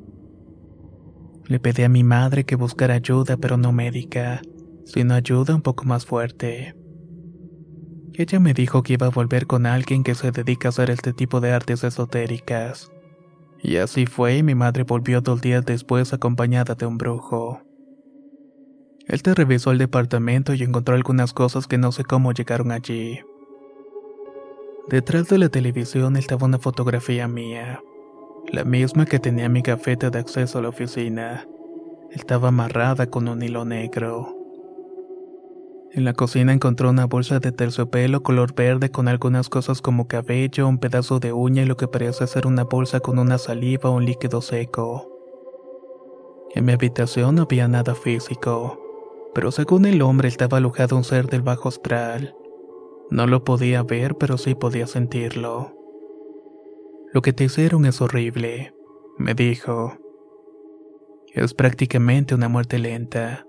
Le 1.46 1.60
pedí 1.60 1.84
a 1.84 1.90
mi 1.90 2.04
madre 2.04 2.44
que 2.44 2.56
buscara 2.56 2.96
ayuda, 2.96 3.38
pero 3.38 3.58
no 3.58 3.72
médica, 3.72 4.42
sino 4.86 5.14
ayuda 5.14 5.56
un 5.56 5.62
poco 5.62 5.86
más 5.86 6.06
fuerte. 6.06 6.76
Ella 8.20 8.42
me 8.42 8.54
dijo 8.54 8.84
que 8.84 8.92
iba 8.92 9.08
a 9.08 9.12
volver 9.12 9.48
con 9.48 9.66
alguien 9.66 10.04
que 10.04 10.14
se 10.14 10.34
dedica 10.34 10.68
a 10.68 10.72
hacer 10.72 10.90
este 10.90 11.14
tipo 11.14 11.40
de 11.40 11.54
artes 11.54 11.86
esotéricas. 11.86 12.92
Y 13.64 13.78
así 13.78 14.08
fue 14.08 14.36
y 14.36 14.44
mi 14.44 14.56
madre 14.56 14.84
volvió 14.84 15.22
dos 15.22 15.40
días 15.40 15.64
después 15.64 16.12
acompañada 16.12 16.76
de 16.76 16.86
un 16.86 16.98
brujo. 16.98 17.62
Él 19.08 19.24
te 19.24 19.34
revisó 19.34 19.72
el 19.72 19.78
departamento 19.78 20.54
y 20.54 20.64
encontró 20.64 20.96
algunas 20.96 21.32
cosas 21.32 21.66
que 21.66 21.78
no 21.78 21.94
sé 21.94 22.04
cómo 22.04 22.34
llegaron 22.34 22.74
allí. 22.74 23.22
Detrás 24.90 25.30
de 25.30 25.38
la 25.38 25.48
televisión 25.48 26.18
estaba 26.18 26.46
una 26.46 26.60
fotografía 26.60 27.30
mía, 27.30 27.82
la 28.52 28.66
misma 28.66 29.06
que 29.06 29.20
tenía 29.20 29.48
mi 29.48 29.62
gafeta 29.62 30.10
de 30.10 30.20
acceso 30.20 30.60
a 30.60 30.64
la 30.64 30.68
oficina. 30.68 31.48
Estaba 32.12 32.50
amarrada 32.50 33.10
con 33.10 33.30
un 33.30 33.42
hilo 33.42 33.64
negro. 33.64 34.39
En 35.92 36.06
la 36.06 36.14
cocina 36.14 36.54
encontró 36.54 36.92
una 36.92 37.06
bolsa 37.06 37.40
de 37.40 37.52
terciopelo 37.52 38.22
color 38.22 38.54
verde 38.54 38.92
con 38.92 39.08
algunas 39.08 39.50
cosas 39.50 39.82
como 39.82 40.08
cabello, 40.08 40.68
un 40.68 40.78
pedazo 40.78 41.20
de 41.20 41.34
uña 41.34 41.64
y 41.64 41.66
lo 41.66 41.78
que 41.78 41.88
parecía 41.88 42.28
ser 42.28 42.46
una 42.46 42.64
bolsa 42.64 43.00
con 43.00 43.18
una 43.18 43.40
saliva 43.40 43.90
o 43.90 43.96
un 43.96 44.06
líquido 44.06 44.42
seco. 44.42 45.10
En 46.54 46.66
mi 46.66 46.74
habitación 46.74 47.36
no 47.36 47.44
había 47.44 47.68
nada 47.68 47.96
físico, 47.96 48.80
pero 49.34 49.52
según 49.52 49.86
el 49.86 50.04
hombre 50.04 50.28
estaba 50.28 50.58
alojado 50.58 50.96
un 50.96 51.04
ser 51.04 51.28
del 51.28 51.42
bajo 51.42 51.70
astral. 51.70 52.36
No 53.10 53.26
lo 53.26 53.44
podía 53.44 53.82
ver, 53.82 54.16
pero 54.16 54.38
sí 54.38 54.54
podía 54.54 54.86
sentirlo. 54.86 55.76
Lo 57.12 57.24
que 57.24 57.34
te 57.34 57.46
hicieron 57.46 57.88
es 57.88 58.00
horrible, 58.00 58.76
me 59.18 59.34
dijo. 59.34 59.98
Es 61.34 61.56
prácticamente 61.56 62.36
una 62.36 62.48
muerte 62.48 62.78
lenta. 62.78 63.48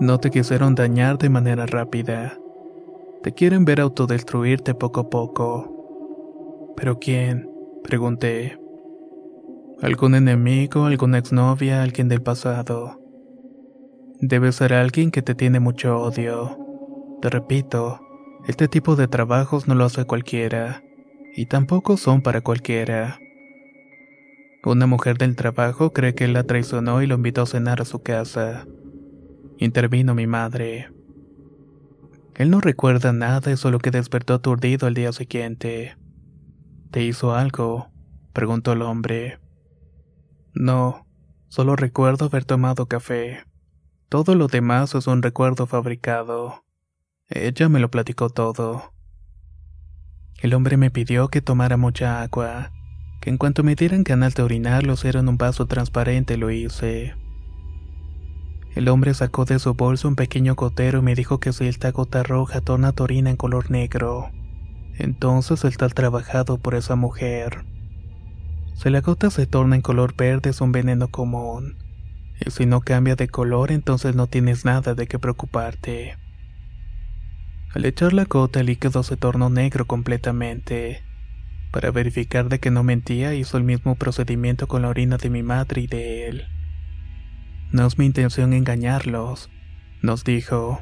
No 0.00 0.18
te 0.18 0.30
quisieron 0.30 0.74
dañar 0.74 1.18
de 1.18 1.28
manera 1.28 1.66
rápida. 1.66 2.38
Te 3.22 3.32
quieren 3.32 3.64
ver 3.64 3.80
autodestruirte 3.80 4.74
poco 4.74 5.00
a 5.00 5.08
poco. 5.08 6.74
¿Pero 6.76 6.98
quién? 6.98 7.48
Pregunté. 7.84 8.58
¿Algún 9.80 10.14
enemigo, 10.14 10.86
alguna 10.86 11.18
exnovia, 11.18 11.82
alguien 11.82 12.08
del 12.08 12.22
pasado? 12.22 13.00
Debe 14.20 14.50
ser 14.50 14.72
alguien 14.72 15.10
que 15.10 15.22
te 15.22 15.34
tiene 15.34 15.60
mucho 15.60 15.96
odio. 16.00 16.58
Te 17.22 17.30
repito, 17.30 18.00
este 18.48 18.66
tipo 18.66 18.96
de 18.96 19.06
trabajos 19.06 19.68
no 19.68 19.74
lo 19.74 19.84
hace 19.84 20.04
cualquiera, 20.06 20.82
y 21.34 21.46
tampoco 21.46 21.96
son 21.96 22.20
para 22.20 22.40
cualquiera. 22.40 23.20
Una 24.64 24.86
mujer 24.86 25.18
del 25.18 25.36
trabajo 25.36 25.92
cree 25.92 26.14
que 26.14 26.24
él 26.24 26.32
la 26.32 26.44
traicionó 26.44 27.02
y 27.02 27.06
lo 27.06 27.14
invitó 27.14 27.42
a 27.42 27.46
cenar 27.46 27.80
a 27.80 27.84
su 27.84 28.02
casa. 28.02 28.66
Intervino 29.58 30.14
mi 30.14 30.26
madre. 30.26 30.90
Él 32.34 32.50
no 32.50 32.60
recuerda 32.60 33.12
nada 33.12 33.56
solo 33.56 33.78
que 33.78 33.90
despertó 33.92 34.34
aturdido 34.34 34.86
al 34.86 34.94
día 34.94 35.12
siguiente. 35.12 35.96
¿Te 36.90 37.04
hizo 37.04 37.34
algo? 37.34 37.90
preguntó 38.32 38.72
el 38.72 38.82
hombre. 38.82 39.38
No, 40.52 41.06
solo 41.48 41.76
recuerdo 41.76 42.26
haber 42.26 42.44
tomado 42.44 42.86
café. 42.86 43.44
Todo 44.08 44.34
lo 44.34 44.48
demás 44.48 44.94
es 44.94 45.06
un 45.06 45.22
recuerdo 45.22 45.66
fabricado. 45.66 46.64
Ella 47.28 47.68
me 47.68 47.80
lo 47.80 47.90
platicó 47.90 48.30
todo. 48.30 48.92
El 50.40 50.54
hombre 50.54 50.76
me 50.76 50.90
pidió 50.90 51.28
que 51.28 51.40
tomara 51.40 51.76
mucha 51.76 52.22
agua, 52.22 52.72
que 53.20 53.30
en 53.30 53.38
cuanto 53.38 53.62
me 53.62 53.76
dieran 53.76 54.04
ganas 54.04 54.34
de 54.34 54.42
orinar 54.42 54.84
lo 54.84 54.94
en 55.02 55.28
un 55.28 55.38
vaso 55.38 55.66
transparente 55.66 56.36
lo 56.36 56.50
hice. 56.50 57.14
El 58.74 58.88
hombre 58.88 59.14
sacó 59.14 59.44
de 59.44 59.60
su 59.60 59.74
bolso 59.74 60.08
un 60.08 60.16
pequeño 60.16 60.56
gotero 60.56 60.98
y 60.98 61.02
me 61.02 61.14
dijo 61.14 61.38
que 61.38 61.52
si 61.52 61.66
esta 61.66 61.92
gota 61.92 62.24
roja 62.24 62.60
torna 62.60 62.92
tu 62.92 63.04
orina 63.04 63.30
en 63.30 63.36
color 63.36 63.70
negro, 63.70 64.30
entonces 64.98 65.64
está 65.64 65.88
trabajado 65.88 66.58
por 66.58 66.74
esa 66.74 66.96
mujer. 66.96 67.64
Si 68.74 68.90
la 68.90 69.00
gota 69.00 69.30
se 69.30 69.46
torna 69.46 69.76
en 69.76 69.82
color 69.82 70.16
verde 70.16 70.50
es 70.50 70.60
un 70.60 70.72
veneno 70.72 71.08
común. 71.08 71.76
Y 72.44 72.50
si 72.50 72.66
no 72.66 72.80
cambia 72.80 73.14
de 73.14 73.28
color, 73.28 73.70
entonces 73.70 74.16
no 74.16 74.26
tienes 74.26 74.64
nada 74.64 74.94
de 74.94 75.06
qué 75.06 75.20
preocuparte. 75.20 76.16
Al 77.72 77.84
echar 77.84 78.12
la 78.12 78.24
gota, 78.24 78.60
el 78.60 78.66
líquido 78.66 79.04
se 79.04 79.16
tornó 79.16 79.50
negro 79.50 79.86
completamente. 79.86 81.02
Para 81.70 81.92
verificar 81.92 82.48
de 82.48 82.58
que 82.58 82.72
no 82.72 82.82
mentía, 82.82 83.34
hizo 83.34 83.56
el 83.56 83.64
mismo 83.64 83.94
procedimiento 83.94 84.66
con 84.66 84.82
la 84.82 84.88
orina 84.88 85.16
de 85.16 85.30
mi 85.30 85.44
madre 85.44 85.82
y 85.82 85.86
de 85.86 86.28
él. 86.28 86.44
No 87.74 87.88
es 87.88 87.98
mi 87.98 88.06
intención 88.06 88.52
engañarlos, 88.52 89.50
nos 90.00 90.22
dijo. 90.22 90.80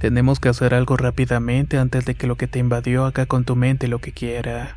Tenemos 0.00 0.40
que 0.40 0.48
hacer 0.48 0.74
algo 0.74 0.96
rápidamente 0.96 1.78
antes 1.78 2.04
de 2.04 2.16
que 2.16 2.26
lo 2.26 2.34
que 2.34 2.48
te 2.48 2.58
invadió 2.58 3.04
haga 3.04 3.26
con 3.26 3.44
tu 3.44 3.54
mente 3.54 3.86
lo 3.86 4.00
que 4.00 4.10
quiera. 4.10 4.76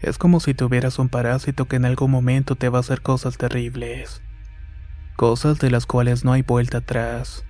Es 0.00 0.16
como 0.16 0.40
si 0.40 0.54
tuvieras 0.54 0.98
un 0.98 1.10
parásito 1.10 1.66
que 1.66 1.76
en 1.76 1.84
algún 1.84 2.10
momento 2.10 2.56
te 2.56 2.70
va 2.70 2.78
a 2.78 2.80
hacer 2.80 3.02
cosas 3.02 3.36
terribles. 3.36 4.22
Cosas 5.14 5.58
de 5.58 5.70
las 5.70 5.84
cuales 5.84 6.24
no 6.24 6.32
hay 6.32 6.40
vuelta 6.40 6.78
atrás. 6.78 7.44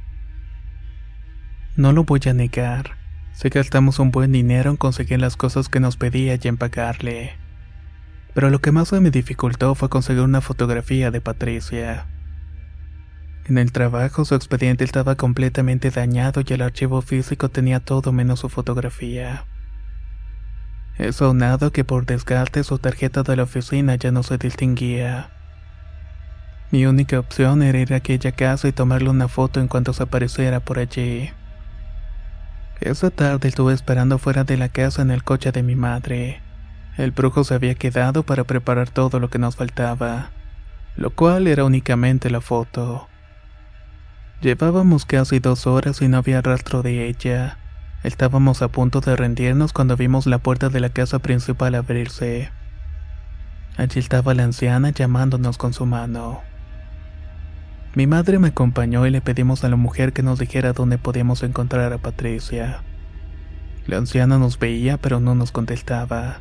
No 1.76 1.92
lo 1.92 2.02
voy 2.02 2.22
a 2.26 2.32
negar. 2.32 2.96
Sé 3.34 3.50
que 3.50 3.60
gastamos 3.60 4.00
un 4.00 4.10
buen 4.10 4.32
dinero 4.32 4.72
en 4.72 4.76
conseguir 4.76 5.20
las 5.20 5.36
cosas 5.36 5.68
que 5.68 5.78
nos 5.78 5.96
pedía 5.96 6.36
y 6.42 6.48
en 6.48 6.56
pagarle. 6.56 7.34
Pero 8.34 8.50
lo 8.50 8.58
que 8.58 8.72
más 8.72 8.92
me 8.94 9.12
dificultó 9.12 9.76
fue 9.76 9.88
conseguir 9.88 10.24
una 10.24 10.40
fotografía 10.40 11.12
de 11.12 11.20
Patricia. 11.20 12.08
En 13.48 13.58
el 13.58 13.70
trabajo 13.70 14.24
su 14.24 14.34
expediente 14.34 14.82
estaba 14.82 15.14
completamente 15.14 15.92
dañado 15.92 16.42
y 16.44 16.52
el 16.52 16.62
archivo 16.62 17.00
físico 17.00 17.48
tenía 17.48 17.78
todo 17.78 18.10
menos 18.10 18.40
su 18.40 18.48
fotografía. 18.48 19.44
Eso 20.98 21.26
aunado 21.26 21.70
que 21.70 21.84
por 21.84 22.06
desgaste 22.06 22.64
su 22.64 22.80
tarjeta 22.80 23.22
de 23.22 23.36
la 23.36 23.44
oficina 23.44 23.94
ya 23.94 24.10
no 24.10 24.24
se 24.24 24.36
distinguía. 24.36 25.30
Mi 26.72 26.86
única 26.86 27.20
opción 27.20 27.62
era 27.62 27.78
ir 27.78 27.92
a 27.94 27.98
aquella 27.98 28.32
casa 28.32 28.66
y 28.66 28.72
tomarle 28.72 29.10
una 29.10 29.28
foto 29.28 29.60
en 29.60 29.68
cuanto 29.68 29.92
se 29.92 30.02
apareciera 30.02 30.58
por 30.58 30.80
allí. 30.80 31.30
Esa 32.80 33.10
tarde 33.10 33.46
estuve 33.46 33.74
esperando 33.74 34.18
fuera 34.18 34.42
de 34.42 34.56
la 34.56 34.70
casa 34.70 35.02
en 35.02 35.12
el 35.12 35.22
coche 35.22 35.52
de 35.52 35.62
mi 35.62 35.76
madre. 35.76 36.40
El 36.96 37.12
brujo 37.12 37.44
se 37.44 37.54
había 37.54 37.76
quedado 37.76 38.24
para 38.24 38.42
preparar 38.42 38.90
todo 38.90 39.20
lo 39.20 39.30
que 39.30 39.38
nos 39.38 39.54
faltaba, 39.54 40.30
lo 40.96 41.10
cual 41.10 41.46
era 41.46 41.64
únicamente 41.64 42.28
la 42.28 42.40
foto. 42.40 43.06
Llevábamos 44.42 45.06
casi 45.06 45.38
dos 45.38 45.66
horas 45.66 46.02
y 46.02 46.08
no 46.08 46.18
había 46.18 46.42
rastro 46.42 46.82
de 46.82 47.08
ella. 47.08 47.58
Estábamos 48.02 48.60
a 48.60 48.68
punto 48.68 49.00
de 49.00 49.16
rendirnos 49.16 49.72
cuando 49.72 49.96
vimos 49.96 50.26
la 50.26 50.38
puerta 50.38 50.68
de 50.68 50.80
la 50.80 50.90
casa 50.90 51.18
principal 51.20 51.74
abrirse. 51.74 52.50
Allí 53.78 53.98
estaba 53.98 54.34
la 54.34 54.44
anciana 54.44 54.90
llamándonos 54.90 55.56
con 55.56 55.72
su 55.72 55.86
mano. 55.86 56.42
Mi 57.94 58.06
madre 58.06 58.38
me 58.38 58.48
acompañó 58.48 59.06
y 59.06 59.10
le 59.10 59.22
pedimos 59.22 59.64
a 59.64 59.70
la 59.70 59.76
mujer 59.76 60.12
que 60.12 60.22
nos 60.22 60.38
dijera 60.38 60.74
dónde 60.74 60.98
podíamos 60.98 61.42
encontrar 61.42 61.94
a 61.94 61.98
Patricia. 61.98 62.82
La 63.86 63.96
anciana 63.96 64.38
nos 64.38 64.58
veía 64.58 64.98
pero 64.98 65.18
no 65.18 65.34
nos 65.34 65.50
contestaba. 65.50 66.40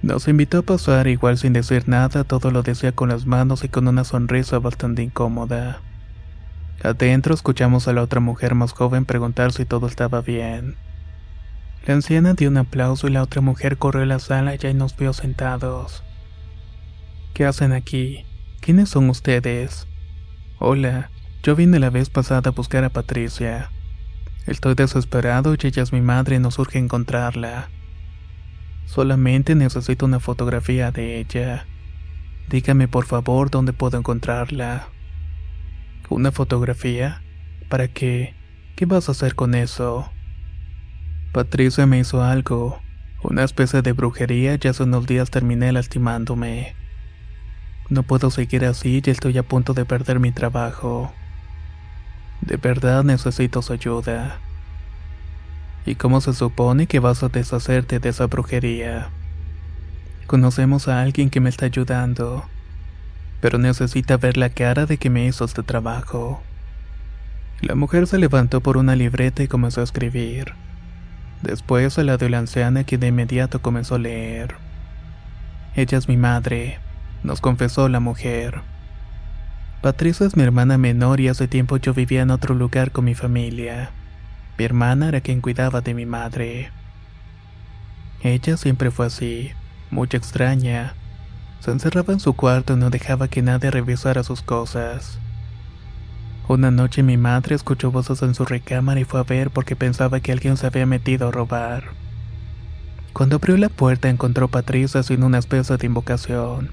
Nos 0.00 0.28
invitó 0.28 0.58
a 0.58 0.62
pasar 0.62 1.08
igual 1.08 1.36
sin 1.36 1.52
decir 1.52 1.88
nada, 1.88 2.24
todo 2.24 2.50
lo 2.50 2.62
decía 2.62 2.92
con 2.92 3.10
las 3.10 3.26
manos 3.26 3.64
y 3.64 3.68
con 3.68 3.86
una 3.86 4.04
sonrisa 4.04 4.58
bastante 4.58 5.02
incómoda. 5.02 5.80
Adentro 6.82 7.34
escuchamos 7.34 7.88
a 7.88 7.92
la 7.92 8.02
otra 8.02 8.20
mujer 8.20 8.54
más 8.54 8.72
joven 8.72 9.04
preguntar 9.04 9.52
si 9.52 9.64
todo 9.64 9.86
estaba 9.86 10.20
bien. 10.20 10.76
La 11.86 11.94
anciana 11.94 12.34
dio 12.34 12.50
un 12.50 12.58
aplauso 12.58 13.06
y 13.06 13.12
la 13.12 13.22
otra 13.22 13.40
mujer 13.40 13.78
corrió 13.78 14.02
a 14.02 14.06
la 14.06 14.18
sala 14.18 14.54
y 14.54 14.74
nos 14.74 14.96
vio 14.96 15.12
sentados. 15.12 16.02
¿Qué 17.32 17.44
hacen 17.44 17.72
aquí? 17.72 18.26
¿Quiénes 18.60 18.88
son 18.90 19.08
ustedes? 19.08 19.86
Hola, 20.58 21.10
yo 21.42 21.54
vine 21.54 21.78
la 21.78 21.90
vez 21.90 22.10
pasada 22.10 22.50
a 22.50 22.52
buscar 22.52 22.82
a 22.84 22.90
Patricia. 22.90 23.70
Estoy 24.46 24.74
desesperado 24.74 25.54
y 25.54 25.66
ella 25.66 25.82
es 25.82 25.92
mi 25.92 26.00
madre 26.00 26.36
y 26.36 26.38
nos 26.40 26.58
urge 26.58 26.78
encontrarla. 26.78 27.68
Solamente 28.86 29.54
necesito 29.54 30.06
una 30.06 30.20
fotografía 30.20 30.90
de 30.90 31.18
ella. 31.18 31.66
Dígame 32.48 32.88
por 32.88 33.06
favor 33.06 33.50
dónde 33.50 33.72
puedo 33.72 33.98
encontrarla. 33.98 34.88
¿Una 36.08 36.30
fotografía? 36.30 37.20
¿Para 37.68 37.88
qué? 37.88 38.34
¿Qué 38.76 38.86
vas 38.86 39.08
a 39.08 39.12
hacer 39.12 39.34
con 39.34 39.56
eso? 39.56 40.08
Patricia 41.32 41.84
me 41.84 41.98
hizo 41.98 42.22
algo, 42.22 42.80
una 43.24 43.42
especie 43.42 43.82
de 43.82 43.92
brujería 43.92 44.56
y 44.62 44.68
hace 44.68 44.84
unos 44.84 45.06
días 45.06 45.32
terminé 45.32 45.72
lastimándome. 45.72 46.76
No 47.88 48.04
puedo 48.04 48.30
seguir 48.30 48.64
así 48.66 49.02
y 49.04 49.10
estoy 49.10 49.36
a 49.36 49.42
punto 49.42 49.74
de 49.74 49.84
perder 49.84 50.20
mi 50.20 50.30
trabajo. 50.30 51.12
De 52.40 52.56
verdad 52.56 53.02
necesito 53.02 53.60
su 53.60 53.72
ayuda. 53.72 54.38
¿Y 55.86 55.96
cómo 55.96 56.20
se 56.20 56.34
supone 56.34 56.86
que 56.86 57.00
vas 57.00 57.24
a 57.24 57.28
deshacerte 57.28 57.98
de 57.98 58.10
esa 58.10 58.26
brujería? 58.26 59.10
Conocemos 60.28 60.86
a 60.86 61.02
alguien 61.02 61.30
que 61.30 61.40
me 61.40 61.48
está 61.48 61.66
ayudando, 61.66 62.44
pero 63.40 63.58
necesita 63.58 64.16
ver 64.16 64.36
la 64.36 64.50
cara 64.50 64.86
de 64.86 64.98
que 64.98 65.10
me 65.10 65.26
hizo 65.26 65.44
este 65.44 65.62
trabajo. 65.62 66.42
La 67.60 67.74
mujer 67.74 68.06
se 68.06 68.18
levantó 68.18 68.60
por 68.60 68.76
una 68.76 68.96
libreta 68.96 69.42
y 69.42 69.48
comenzó 69.48 69.80
a 69.80 69.84
escribir. 69.84 70.54
Después 71.42 71.98
a 71.98 72.04
la 72.04 72.16
de 72.16 72.30
la 72.30 72.38
anciana 72.38 72.84
que 72.84 72.98
de 72.98 73.08
inmediato 73.08 73.62
comenzó 73.62 73.96
a 73.96 73.98
leer. 73.98 74.56
Ella 75.74 75.98
es 75.98 76.08
mi 76.08 76.16
madre 76.16 76.78
nos 77.26 77.40
confesó 77.40 77.88
la 77.88 78.00
mujer. 78.00 78.60
Patricia 79.82 80.26
es 80.26 80.36
mi 80.36 80.42
hermana 80.42 80.78
menor 80.78 81.20
y 81.20 81.28
hace 81.28 81.48
tiempo 81.48 81.76
yo 81.76 81.92
vivía 81.92 82.22
en 82.22 82.30
otro 82.30 82.54
lugar 82.54 82.92
con 82.92 83.04
mi 83.04 83.14
familia. 83.14 83.90
Mi 84.56 84.64
hermana 84.64 85.08
era 85.08 85.20
quien 85.20 85.40
cuidaba 85.40 85.80
de 85.80 85.92
mi 85.92 86.06
madre. 86.06 86.70
Ella 88.22 88.56
siempre 88.56 88.90
fue 88.90 89.06
así, 89.06 89.50
muy 89.90 90.08
extraña. 90.12 90.94
Se 91.60 91.70
encerraba 91.70 92.12
en 92.12 92.20
su 92.20 92.34
cuarto 92.34 92.74
y 92.74 92.76
no 92.76 92.90
dejaba 92.90 93.28
que 93.28 93.42
nadie 93.42 93.70
revisara 93.70 94.22
sus 94.22 94.42
cosas. 94.42 95.18
Una 96.48 96.70
noche 96.70 97.02
mi 97.02 97.16
madre 97.16 97.56
escuchó 97.56 97.90
voces 97.90 98.22
en 98.22 98.34
su 98.34 98.44
recámara 98.44 99.00
y 99.00 99.04
fue 99.04 99.18
a 99.18 99.24
ver 99.24 99.50
porque 99.50 99.74
pensaba 99.74 100.20
que 100.20 100.30
alguien 100.30 100.56
se 100.56 100.68
había 100.68 100.86
metido 100.86 101.28
a 101.28 101.32
robar. 101.32 101.84
Cuando 103.12 103.36
abrió 103.36 103.56
la 103.56 103.68
puerta 103.68 104.08
encontró 104.08 104.46
a 104.46 104.50
Patricia 104.50 105.00
haciendo 105.00 105.26
una 105.26 105.38
especie 105.38 105.76
de 105.76 105.86
invocación. 105.86 106.70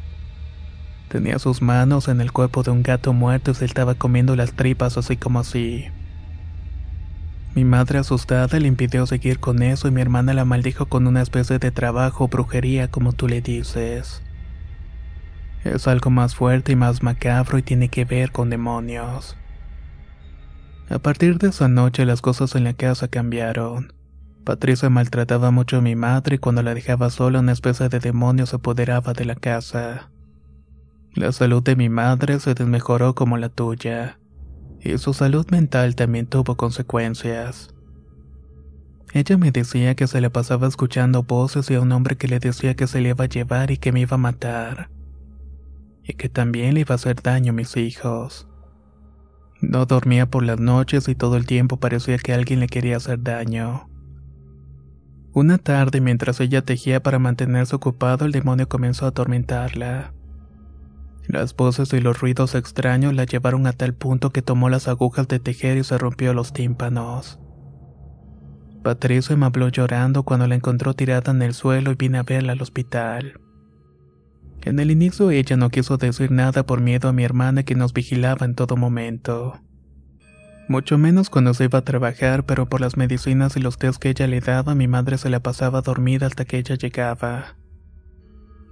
Tenía 1.08 1.40
sus 1.40 1.62
manos 1.62 2.08
en 2.08 2.22
el 2.22 2.32
cuerpo 2.32 2.64
de 2.64 2.72
un 2.72 2.84
gato 2.84 3.14
muerto 3.14 3.52
y 3.52 3.56
se 3.56 3.66
estaba 3.66 3.96
comiendo 3.96 4.36
las 4.36 4.54
tripas 4.54 4.98
así 4.98 5.18
como 5.18 5.40
así. 5.40 5.86
Mi 7.56 7.66
madre 7.66 8.00
asustada 8.00 8.60
le 8.60 8.68
impidió 8.68 9.06
seguir 9.06 9.40
con 9.40 9.62
eso 9.64 9.88
y 9.88 9.92
mi 9.92 10.02
hermana 10.02 10.34
la 10.34 10.44
maldijo 10.44 10.88
con 10.88 11.08
una 11.08 11.22
especie 11.22 11.60
de 11.60 11.72
trabajo 11.72 12.26
o 12.26 12.28
brujería 12.28 12.90
como 12.90 13.14
tú 13.14 13.28
le 13.28 13.42
dices. 13.42 14.22
Es 15.64 15.88
algo 15.88 16.10
más 16.10 16.36
fuerte 16.36 16.74
y 16.74 16.76
más 16.76 17.04
macabro 17.04 17.58
y 17.58 17.64
tiene 17.64 17.90
que 17.90 18.06
ver 18.06 18.32
con 18.32 18.50
demonios. 18.50 19.38
A 20.90 21.00
partir 21.00 21.38
de 21.38 21.50
esa 21.50 21.68
noche 21.68 22.06
las 22.06 22.22
cosas 22.22 22.56
en 22.56 22.66
la 22.66 22.74
casa 22.74 23.08
cambiaron. 23.08 23.94
Patricia 24.44 24.90
maltrataba 24.90 25.52
mucho 25.52 25.78
a 25.78 25.82
mi 25.82 25.96
madre 25.96 26.36
y 26.36 26.40
cuando 26.40 26.62
la 26.64 26.74
dejaba 26.74 27.10
sola 27.10 27.40
una 27.40 27.54
especie 27.54 27.88
de 27.88 28.00
demonio 28.00 28.46
se 28.46 28.58
apoderaba 28.58 29.14
de 29.14 29.24
la 29.24 29.36
casa. 29.36 30.10
La 31.16 31.32
salud 31.32 31.64
de 31.64 31.78
mi 31.78 31.88
madre 31.90 32.40
se 32.40 32.54
desmejoró 32.54 33.16
como 33.16 33.38
la 33.38 33.48
tuya, 33.48 34.20
y 34.82 34.98
su 34.98 35.14
salud 35.14 35.46
mental 35.50 35.96
también 35.96 36.26
tuvo 36.26 36.58
consecuencias. 36.58 37.74
Ella 39.14 39.38
me 39.38 39.52
decía 39.52 39.96
que 39.96 40.08
se 40.08 40.20
le 40.20 40.30
pasaba 40.30 40.68
escuchando 40.68 41.24
voces 41.24 41.70
y 41.70 41.76
a 41.76 41.82
un 41.82 41.92
hombre 41.92 42.18
que 42.18 42.28
le 42.28 42.40
decía 42.40 42.76
que 42.76 42.88
se 42.88 43.00
le 43.00 43.10
iba 43.10 43.26
a 43.26 43.30
llevar 43.30 43.72
y 43.72 43.78
que 43.78 43.92
me 43.92 44.02
iba 44.02 44.16
a 44.16 44.18
matar, 44.18 44.90
y 46.04 46.14
que 46.14 46.30
también 46.30 46.74
le 46.74 46.82
iba 46.82 46.94
a 46.94 46.96
hacer 46.96 47.22
daño 47.22 47.52
a 47.52 47.56
mis 47.56 47.78
hijos. 47.78 48.48
No 49.62 49.86
dormía 49.86 50.30
por 50.30 50.44
las 50.44 50.60
noches 50.60 51.08
y 51.08 51.16
todo 51.16 51.38
el 51.38 51.46
tiempo 51.46 51.78
parecía 51.78 52.18
que 52.18 52.34
alguien 52.34 52.60
le 52.60 52.68
quería 52.68 52.98
hacer 52.98 53.24
daño. 53.24 53.90
Una 55.34 55.58
tarde, 55.58 56.02
mientras 56.02 56.40
ella 56.42 56.64
tejía 56.64 57.02
para 57.02 57.18
mantenerse 57.18 57.76
ocupado, 57.76 58.26
el 58.26 58.32
demonio 58.32 58.68
comenzó 58.68 59.06
a 59.06 59.10
atormentarla. 59.10 60.14
Las 61.28 61.56
voces 61.56 61.94
y 61.94 62.02
los 62.02 62.20
ruidos 62.20 62.54
extraños 62.54 63.14
la 63.14 63.24
llevaron 63.24 63.66
a 63.66 63.72
tal 63.72 63.94
punto 63.94 64.32
que 64.32 64.42
tomó 64.42 64.70
las 64.70 64.88
agujas 64.88 65.28
de 65.30 65.40
tejer 65.40 65.78
y 65.78 65.84
se 65.84 65.98
rompió 65.98 66.34
los 66.34 66.52
tímpanos. 66.52 67.40
Patricia 68.84 69.38
me 69.38 69.46
habló 69.46 69.70
llorando 69.70 70.24
cuando 70.24 70.46
la 70.46 70.56
encontró 70.56 70.94
tirada 70.94 71.32
en 71.32 71.42
el 71.42 71.54
suelo 71.54 71.92
y 71.92 71.96
vine 71.96 72.18
a 72.18 72.24
verla 72.24 72.52
al 72.52 72.62
hospital. 72.62 73.40
En 74.66 74.80
el 74.80 74.92
inicio 74.92 75.30
ella 75.30 75.58
no 75.58 75.70
quiso 75.70 75.98
decir 75.98 76.32
nada 76.32 76.66
por 76.66 76.80
miedo 76.80 77.10
a 77.10 77.14
mi 77.14 77.24
hermana 77.24 77.64
que 77.64 77.76
nos 77.76 77.94
vigilaba 77.94 78.46
en 78.46 78.56
todo 78.56 78.78
momento. 78.78 79.60
Mucho 80.70 80.98
menos 80.98 81.30
cuando 81.30 81.54
se 81.54 81.66
iba 81.66 81.80
a 81.80 81.84
trabajar, 81.84 82.46
pero 82.46 82.68
por 82.70 82.80
las 82.80 82.96
medicinas 82.96 83.58
y 83.58 83.60
los 83.60 83.78
test 83.78 84.00
que 84.00 84.10
ella 84.10 84.28
le 84.28 84.40
daba, 84.40 84.76
mi 84.76 84.88
madre 84.88 85.18
se 85.18 85.30
la 85.30 85.42
pasaba 85.42 85.82
dormida 85.82 86.28
hasta 86.28 86.46
que 86.46 86.58
ella 86.58 86.76
llegaba. 86.76 87.58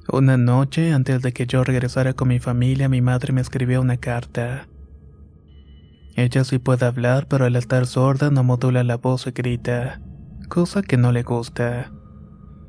Una 0.09 0.37
noche, 0.37 0.93
antes 0.93 1.21
de 1.21 1.33
que 1.33 1.45
yo 1.45 1.63
regresara 1.65 2.13
con 2.13 2.29
mi 2.29 2.39
familia, 2.39 2.87
mi 2.87 3.01
madre 3.01 3.33
me 3.33 3.41
escribió 3.41 3.81
una 3.81 3.97
carta. 3.97 4.67
Ella 6.15 6.43
sí 6.45 6.59
puede 6.59 6.85
hablar, 6.85 7.27
pero 7.27 7.45
al 7.45 7.55
estar 7.57 7.85
sorda 7.85 8.31
no 8.31 8.43
modula 8.43 8.83
la 8.83 8.95
voz 8.97 9.27
y 9.27 9.31
grita, 9.31 10.01
cosa 10.47 10.81
que 10.81 10.95
no 10.95 11.11
le 11.11 11.23
gusta. 11.23 11.91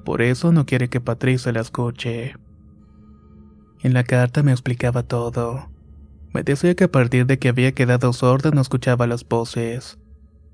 Por 0.04 0.22
eso 0.22 0.52
no 0.52 0.66
quiere 0.66 0.88
que 0.88 1.00
Patricia 1.00 1.52
la 1.52 1.60
escuche. 1.60 2.34
En 3.82 3.94
la 3.94 4.04
carta 4.04 4.44
me 4.44 4.52
explicaba 4.52 5.02
todo. 5.02 5.68
Me 6.32 6.44
decía 6.44 6.74
que 6.74 6.84
a 6.84 6.90
partir 6.90 7.26
de 7.26 7.38
que 7.38 7.48
había 7.48 7.72
quedado 7.72 8.12
sorda 8.12 8.52
no 8.52 8.60
escuchaba 8.60 9.08
las 9.08 9.28
voces, 9.28 9.98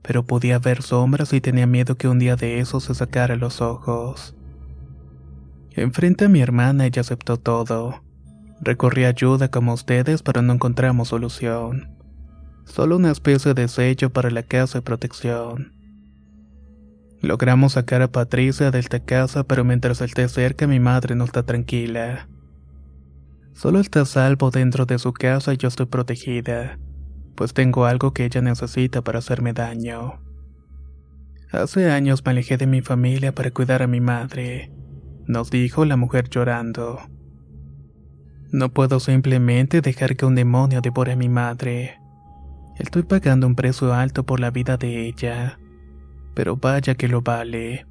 pero 0.02 0.24
podía 0.24 0.58
ver 0.58 0.82
sombras 0.82 1.32
y 1.34 1.40
tenía 1.40 1.66
miedo 1.66 1.96
que 1.96 2.08
un 2.08 2.18
día 2.18 2.36
de 2.36 2.58
eso 2.58 2.80
se 2.80 2.94
sacara 2.94 3.36
los 3.36 3.60
ojos. 3.60 4.34
Enfrente 5.72 6.24
a 6.24 6.28
mi 6.28 6.40
hermana 6.40 6.86
ella 6.86 7.02
aceptó 7.02 7.36
todo. 7.36 8.02
Recorrí 8.60 9.04
ayuda 9.04 9.50
como 9.50 9.74
ustedes, 9.74 10.22
pero 10.22 10.42
no 10.42 10.54
encontramos 10.54 11.08
solución. 11.08 11.96
Solo 12.64 12.96
una 12.96 13.12
especie 13.12 13.54
de 13.54 13.68
sello 13.68 14.10
para 14.10 14.30
la 14.30 14.42
casa 14.42 14.78
y 14.78 14.80
protección. 14.80 15.72
Logramos 17.20 17.72
sacar 17.72 18.02
a 18.02 18.10
Patricia 18.10 18.70
de 18.70 18.78
esta 18.78 19.00
casa, 19.00 19.44
pero 19.44 19.64
mientras 19.64 20.00
esté 20.00 20.28
cerca 20.28 20.66
mi 20.66 20.80
madre 20.80 21.14
no 21.14 21.24
está 21.24 21.44
tranquila. 21.44 22.28
Solo 23.58 23.80
está 23.80 24.04
salvo 24.04 24.52
dentro 24.52 24.86
de 24.86 25.00
su 25.00 25.12
casa 25.12 25.52
y 25.52 25.56
yo 25.56 25.66
estoy 25.66 25.86
protegida, 25.86 26.78
pues 27.34 27.54
tengo 27.54 27.86
algo 27.86 28.12
que 28.12 28.24
ella 28.24 28.40
necesita 28.40 29.02
para 29.02 29.18
hacerme 29.18 29.52
daño. 29.52 30.22
Hace 31.50 31.90
años 31.90 32.24
me 32.24 32.30
alejé 32.30 32.56
de 32.56 32.68
mi 32.68 32.82
familia 32.82 33.34
para 33.34 33.50
cuidar 33.50 33.82
a 33.82 33.88
mi 33.88 34.00
madre, 34.00 34.70
nos 35.26 35.50
dijo 35.50 35.84
la 35.84 35.96
mujer 35.96 36.28
llorando. 36.28 37.00
No 38.52 38.68
puedo 38.68 39.00
simplemente 39.00 39.80
dejar 39.80 40.14
que 40.14 40.24
un 40.24 40.36
demonio 40.36 40.80
devore 40.80 41.10
a 41.10 41.16
mi 41.16 41.28
madre. 41.28 41.98
Estoy 42.78 43.02
pagando 43.02 43.48
un 43.48 43.56
precio 43.56 43.92
alto 43.92 44.22
por 44.22 44.38
la 44.38 44.52
vida 44.52 44.76
de 44.76 45.08
ella, 45.08 45.58
pero 46.32 46.58
vaya 46.58 46.94
que 46.94 47.08
lo 47.08 47.22
vale. 47.22 47.87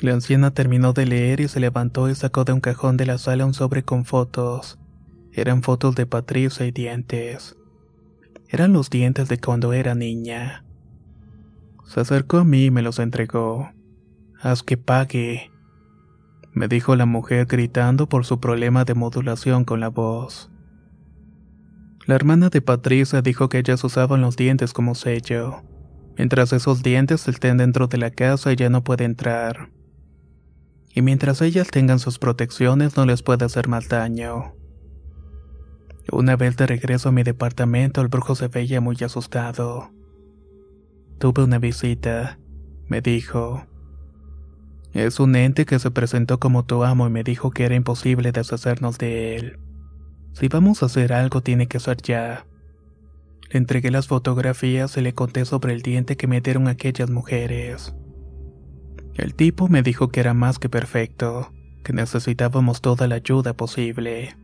La 0.00 0.14
anciana 0.14 0.50
terminó 0.52 0.94
de 0.94 1.04
leer 1.04 1.40
y 1.40 1.48
se 1.48 1.60
levantó 1.60 2.08
y 2.08 2.14
sacó 2.14 2.44
de 2.44 2.54
un 2.54 2.60
cajón 2.60 2.96
de 2.96 3.04
la 3.04 3.18
sala 3.18 3.44
un 3.44 3.52
sobre 3.52 3.82
con 3.82 4.04
fotos. 4.04 4.78
Eran 5.32 5.62
fotos 5.62 5.94
de 5.94 6.06
Patricia 6.06 6.66
y 6.66 6.70
dientes. 6.70 7.56
Eran 8.48 8.72
los 8.72 8.88
dientes 8.88 9.28
de 9.28 9.38
cuando 9.38 9.74
era 9.74 9.94
niña. 9.94 10.64
Se 11.84 12.00
acercó 12.00 12.38
a 12.38 12.44
mí 12.44 12.66
y 12.66 12.70
me 12.70 12.82
los 12.82 12.98
entregó. 12.98 13.70
Haz 14.40 14.62
que 14.62 14.78
pague, 14.78 15.50
me 16.52 16.66
dijo 16.66 16.96
la 16.96 17.06
mujer 17.06 17.46
gritando 17.46 18.08
por 18.08 18.24
su 18.24 18.40
problema 18.40 18.84
de 18.84 18.94
modulación 18.94 19.64
con 19.64 19.80
la 19.80 19.88
voz. 19.88 20.50
La 22.06 22.16
hermana 22.16 22.48
de 22.48 22.60
Patricia 22.60 23.22
dijo 23.22 23.48
que 23.48 23.58
ellas 23.58 23.84
usaban 23.84 24.20
los 24.20 24.36
dientes 24.36 24.72
como 24.72 24.94
sello. 24.96 25.62
Mientras 26.16 26.52
esos 26.52 26.82
dientes 26.82 27.28
estén 27.28 27.58
dentro 27.58 27.86
de 27.86 27.98
la 27.98 28.10
casa, 28.10 28.50
ella 28.50 28.68
no 28.68 28.82
puede 28.82 29.04
entrar. 29.04 29.70
Y 30.92 31.02
mientras 31.02 31.40
ellas 31.40 31.68
tengan 31.68 31.98
sus 31.98 32.18
protecciones, 32.18 32.96
no 32.96 33.06
les 33.06 33.22
puede 33.22 33.44
hacer 33.44 33.68
más 33.68 33.88
daño. 33.88 34.54
Una 36.12 36.36
vez 36.36 36.56
de 36.56 36.66
regreso 36.66 37.10
a 37.10 37.12
mi 37.12 37.22
departamento, 37.22 38.00
el 38.00 38.08
brujo 38.08 38.34
se 38.34 38.48
veía 38.48 38.80
muy 38.80 38.96
asustado. 39.04 39.92
Tuve 41.18 41.44
una 41.44 41.58
visita, 41.58 42.38
me 42.88 43.00
dijo. 43.00 43.64
Es 44.92 45.20
un 45.20 45.36
ente 45.36 45.66
que 45.66 45.78
se 45.78 45.92
presentó 45.92 46.40
como 46.40 46.64
tu 46.64 46.82
amo 46.82 47.06
y 47.06 47.10
me 47.10 47.22
dijo 47.22 47.52
que 47.52 47.64
era 47.64 47.76
imposible 47.76 48.32
deshacernos 48.32 48.98
de 48.98 49.36
él. 49.36 49.58
Si 50.32 50.48
vamos 50.48 50.82
a 50.82 50.86
hacer 50.86 51.12
algo 51.12 51.42
tiene 51.42 51.68
que 51.68 51.78
ser 51.78 51.98
ya. 51.98 52.46
Le 53.50 53.58
entregué 53.58 53.90
las 53.90 54.08
fotografías 54.08 54.96
y 54.96 55.00
le 55.00 55.14
conté 55.14 55.44
sobre 55.44 55.74
el 55.74 55.82
diente 55.82 56.16
que 56.16 56.26
me 56.26 56.40
dieron 56.40 56.66
aquellas 56.66 57.10
mujeres. 57.10 57.94
El 59.20 59.34
tipo 59.34 59.68
me 59.68 59.82
dijo 59.82 60.08
que 60.08 60.20
era 60.20 60.32
más 60.32 60.58
que 60.58 60.70
perfecto, 60.70 61.52
que 61.84 61.92
necesitábamos 61.92 62.80
toda 62.80 63.06
la 63.06 63.16
ayuda 63.16 63.52
posible. 63.52 64.34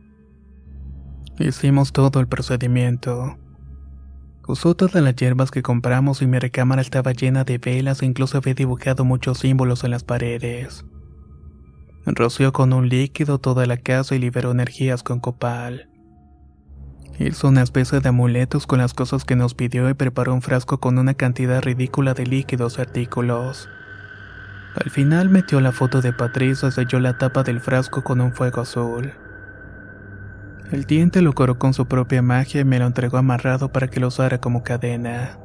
Hicimos 1.39 1.93
todo 1.93 2.19
el 2.19 2.27
procedimiento. 2.27 3.39
Usó 4.47 4.75
todas 4.75 5.01
las 5.01 5.15
hierbas 5.15 5.49
que 5.49 5.63
compramos 5.63 6.21
y 6.21 6.27
mi 6.27 6.37
recámara 6.37 6.83
estaba 6.83 7.13
llena 7.13 7.43
de 7.43 7.57
velas 7.57 8.03
e 8.03 8.05
incluso 8.05 8.37
había 8.37 8.53
dibujado 8.53 9.03
muchos 9.03 9.39
símbolos 9.39 9.83
en 9.83 9.89
las 9.89 10.03
paredes. 10.03 10.85
Roció 12.05 12.53
con 12.53 12.71
un 12.71 12.87
líquido 12.87 13.39
toda 13.39 13.65
la 13.65 13.77
casa 13.77 14.13
y 14.13 14.19
liberó 14.19 14.51
energías 14.51 15.01
con 15.01 15.19
copal. 15.19 15.89
Hizo 17.17 17.47
una 17.47 17.63
especie 17.63 17.99
de 17.99 18.09
amuletos 18.09 18.67
con 18.67 18.77
las 18.77 18.93
cosas 18.93 19.25
que 19.25 19.35
nos 19.35 19.55
pidió 19.55 19.89
y 19.89 19.95
preparó 19.95 20.35
un 20.35 20.43
frasco 20.43 20.79
con 20.79 20.99
una 20.99 21.15
cantidad 21.15 21.63
ridícula 21.63 22.13
de 22.13 22.27
líquidos 22.27 22.77
y 22.77 22.81
artículos. 22.81 23.67
Al 24.83 24.91
final 24.91 25.29
metió 25.29 25.59
la 25.59 25.71
foto 25.71 26.01
de 26.01 26.13
Patricia 26.13 26.69
y 26.69 26.71
selló 26.71 26.99
la 26.99 27.17
tapa 27.17 27.41
del 27.41 27.59
frasco 27.59 28.03
con 28.03 28.21
un 28.21 28.31
fuego 28.31 28.61
azul. 28.61 29.11
El 30.71 30.83
diente 30.83 31.21
lo 31.23 31.33
coró 31.33 31.57
con 31.57 31.73
su 31.73 31.87
propia 31.87 32.21
magia 32.21 32.61
y 32.61 32.65
me 32.65 32.77
lo 32.77 32.85
entregó 32.85 33.17
amarrado 33.17 33.71
para 33.71 33.87
que 33.87 33.99
lo 33.99 34.09
usara 34.09 34.37
como 34.37 34.61
cadena. 34.61 35.39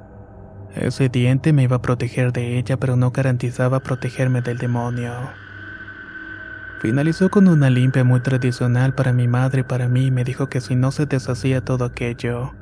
Ese 0.74 1.08
diente 1.08 1.54
me 1.54 1.62
iba 1.62 1.76
a 1.76 1.82
proteger 1.82 2.32
de 2.32 2.58
ella, 2.58 2.76
pero 2.76 2.96
no 2.96 3.10
garantizaba 3.10 3.80
protegerme 3.80 4.42
del 4.42 4.58
demonio. 4.58 5.12
Finalizó 6.80 7.30
con 7.30 7.48
una 7.48 7.70
limpia 7.70 8.04
muy 8.04 8.20
tradicional 8.20 8.94
para 8.94 9.14
mi 9.14 9.28
madre 9.28 9.60
y 9.60 9.64
para 9.64 9.88
mí 9.88 10.06
y 10.06 10.10
me 10.10 10.24
dijo 10.24 10.48
que 10.48 10.60
si 10.60 10.74
no 10.74 10.90
se 10.90 11.06
deshacía 11.06 11.64
todo 11.64 11.86
aquello, 11.86 12.52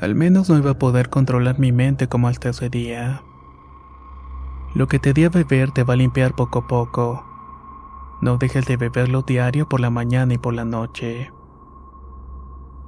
al 0.00 0.14
menos 0.16 0.50
no 0.50 0.58
iba 0.58 0.72
a 0.72 0.78
poder 0.78 1.08
controlar 1.08 1.58
mi 1.58 1.72
mente 1.72 2.08
como 2.08 2.28
hasta 2.28 2.50
ese 2.50 2.68
día. 2.68 3.22
Lo 4.74 4.88
que 4.88 4.98
te 4.98 5.12
di 5.12 5.24
a 5.24 5.28
beber 5.28 5.70
te 5.70 5.84
va 5.84 5.94
a 5.94 5.96
limpiar 5.96 6.34
poco 6.34 6.60
a 6.60 6.66
poco. 6.66 7.26
No 8.22 8.38
dejes 8.38 8.64
de 8.66 8.76
beberlo 8.76 9.22
diario 9.22 9.68
por 9.68 9.80
la 9.80 9.90
mañana 9.90 10.32
y 10.32 10.38
por 10.38 10.54
la 10.54 10.64
noche. 10.64 11.30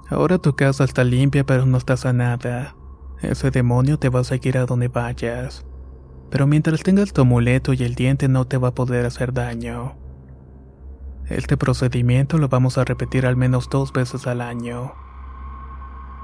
Ahora 0.09 0.39
tu 0.39 0.55
casa 0.55 0.85
está 0.85 1.05
limpia 1.05 1.45
pero 1.45 1.67
no 1.67 1.77
está 1.77 1.97
sanada. 1.97 2.75
Ese 3.21 3.51
demonio 3.51 3.99
te 3.99 4.09
va 4.09 4.21
a 4.21 4.25
seguir 4.25 4.57
a 4.57 4.67
donde 4.67 4.89
vayas. 4.89 5.67
Pero 6.31 6.47
mientras 6.47 6.83
tengas 6.83 7.13
tu 7.13 7.23
amuleto 7.23 7.73
y 7.73 7.83
el 7.83 7.95
diente 7.95 8.29
no 8.29 8.47
te 8.47 8.57
va 8.57 8.69
a 8.69 8.75
poder 8.75 9.07
hacer 9.07 9.33
daño. 9.33 9.97
Este 11.27 11.57
procedimiento 11.57 12.39
lo 12.39 12.49
vamos 12.49 12.77
a 12.77 12.85
repetir 12.85 13.27
al 13.27 13.37
menos 13.37 13.69
dos 13.71 13.93
veces 13.93 14.27
al 14.27 14.41
año. 14.41 14.95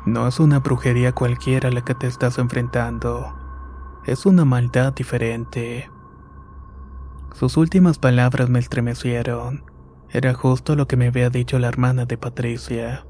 No 0.06 0.26
es 0.26 0.40
una 0.40 0.60
brujería 0.60 1.12
cualquiera 1.12 1.70
la 1.70 1.82
que 1.84 1.94
te 1.94 2.06
estás 2.06 2.38
enfrentando. 2.38 3.39
Es 4.06 4.24
una 4.24 4.46
maldad 4.46 4.94
diferente. 4.94 5.90
Sus 7.34 7.58
últimas 7.58 7.98
palabras 7.98 8.48
me 8.48 8.58
estremecieron. 8.58 9.62
Era 10.08 10.32
justo 10.32 10.74
lo 10.74 10.88
que 10.88 10.96
me 10.96 11.08
había 11.08 11.28
dicho 11.28 11.58
la 11.58 11.68
hermana 11.68 12.06
de 12.06 12.16
Patricia. 12.16 13.04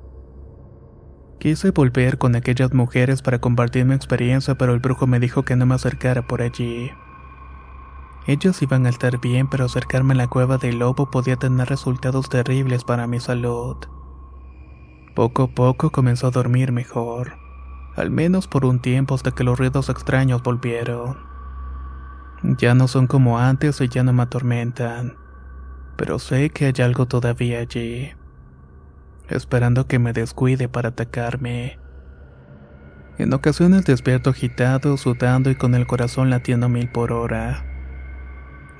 Quise 1.38 1.70
volver 1.70 2.18
con 2.18 2.34
aquellas 2.34 2.74
mujeres 2.74 3.22
para 3.22 3.40
compartir 3.40 3.86
mi 3.86 3.94
experiencia, 3.94 4.56
pero 4.56 4.74
el 4.74 4.80
brujo 4.80 5.06
me 5.06 5.20
dijo 5.20 5.44
que 5.44 5.54
no 5.56 5.64
me 5.64 5.76
acercara 5.76 6.26
por 6.26 6.42
allí. 6.42 6.90
Ellos 8.26 8.60
iban 8.60 8.84
a 8.84 8.90
estar 8.90 9.20
bien, 9.20 9.48
pero 9.48 9.66
acercarme 9.66 10.14
a 10.14 10.16
la 10.18 10.28
cueva 10.28 10.58
del 10.58 10.80
lobo 10.80 11.10
podía 11.10 11.36
tener 11.36 11.68
resultados 11.68 12.28
terribles 12.28 12.84
para 12.84 13.06
mi 13.06 13.20
salud. 13.20 13.76
Poco 15.14 15.44
a 15.44 15.48
poco 15.48 15.90
comenzó 15.90 16.26
a 16.26 16.30
dormir 16.30 16.72
mejor, 16.72 17.39
al 18.00 18.10
menos 18.10 18.48
por 18.48 18.64
un 18.64 18.80
tiempo 18.80 19.14
hasta 19.14 19.30
que 19.30 19.44
los 19.44 19.58
ruidos 19.58 19.88
extraños 19.88 20.42
volvieron. 20.42 21.18
Ya 22.42 22.74
no 22.74 22.88
son 22.88 23.06
como 23.06 23.38
antes 23.38 23.80
y 23.80 23.88
ya 23.88 24.02
no 24.02 24.12
me 24.12 24.22
atormentan, 24.22 25.16
pero 25.96 26.18
sé 26.18 26.50
que 26.50 26.66
hay 26.66 26.82
algo 26.82 27.06
todavía 27.06 27.60
allí 27.60 28.12
esperando 29.30 29.86
que 29.86 29.98
me 29.98 30.12
descuide 30.12 30.68
para 30.68 30.90
atacarme. 30.90 31.78
En 33.18 33.32
ocasiones 33.32 33.84
despierto 33.84 34.30
agitado, 34.30 34.96
sudando 34.96 35.50
y 35.50 35.54
con 35.54 35.74
el 35.74 35.86
corazón 35.86 36.30
latiendo 36.30 36.68
mil 36.68 36.90
por 36.90 37.12
hora. 37.12 37.66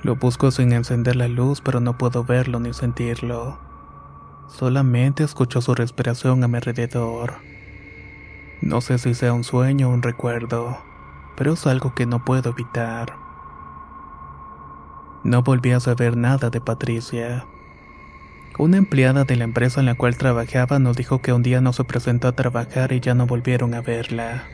Lo 0.03 0.15
busco 0.15 0.49
sin 0.51 0.73
encender 0.73 1.15
la 1.15 1.27
luz, 1.27 1.61
pero 1.61 1.79
no 1.79 1.97
puedo 1.97 2.23
verlo 2.23 2.59
ni 2.59 2.73
sentirlo. 2.73 3.59
Solamente 4.47 5.23
escucho 5.23 5.61
su 5.61 5.75
respiración 5.75 6.43
a 6.43 6.47
mi 6.47 6.57
alrededor. 6.57 7.50
No 8.61 8.79
sé 8.81 8.99
si 8.99 9.15
sea 9.15 9.33
un 9.33 9.43
sueño 9.43 9.89
o 9.89 9.91
un 9.91 10.03
recuerdo, 10.03 10.77
pero 11.35 11.53
es 11.53 11.65
algo 11.65 11.95
que 11.95 12.05
no 12.05 12.23
puedo 12.23 12.51
evitar. 12.51 13.17
No 15.23 15.41
volví 15.41 15.71
a 15.71 15.79
saber 15.79 16.15
nada 16.15 16.51
de 16.51 16.61
Patricia. 16.61 17.47
Una 18.59 18.77
empleada 18.77 19.23
de 19.23 19.35
la 19.35 19.45
empresa 19.45 19.79
en 19.79 19.87
la 19.87 19.95
cual 19.95 20.17
trabajaba 20.17 20.77
nos 20.77 20.95
dijo 20.95 21.21
que 21.21 21.33
un 21.33 21.41
día 21.41 21.61
no 21.61 21.73
se 21.73 21.83
presentó 21.85 22.27
a 22.27 22.35
trabajar 22.35 22.91
y 22.91 22.99
ya 22.99 23.15
no 23.15 23.25
volvieron 23.25 23.73
a 23.73 23.81
verla. 23.81 24.53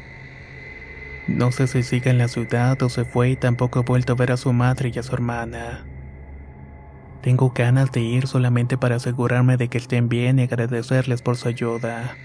No 1.27 1.51
sé 1.51 1.67
si 1.67 1.83
sigue 1.83 2.09
en 2.09 2.17
la 2.17 2.29
ciudad 2.29 2.81
o 2.83 2.89
se 2.89 3.03
fue 3.03 3.31
y 3.31 3.35
tampoco 3.35 3.79
he 3.79 3.83
vuelto 3.83 4.13
a 4.13 4.15
ver 4.15 4.31
a 4.31 4.37
su 4.37 4.53
madre 4.53 4.91
y 4.93 4.99
a 4.99 5.03
su 5.03 5.13
hermana. 5.15 5.89
Tengo 7.21 7.51
ganas 7.53 7.91
de 7.91 7.99
ir 8.01 8.27
solamente 8.27 8.77
para 8.77 8.95
asegurarme 8.95 9.57
de 9.57 9.67
que 9.69 9.77
estén 9.77 10.07
bien 10.07 10.39
y 10.39 10.43
agradecerles 10.43 11.21
por 11.21 11.35
su 11.35 11.49
ayuda. 11.49 12.21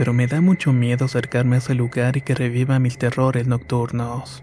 Pero 0.00 0.14
me 0.14 0.26
da 0.26 0.40
mucho 0.40 0.72
miedo 0.72 1.04
acercarme 1.04 1.56
a 1.56 1.58
ese 1.58 1.74
lugar 1.74 2.16
y 2.16 2.22
que 2.22 2.34
reviva 2.34 2.78
mis 2.78 2.96
terrores 2.96 3.46
nocturnos. 3.46 4.42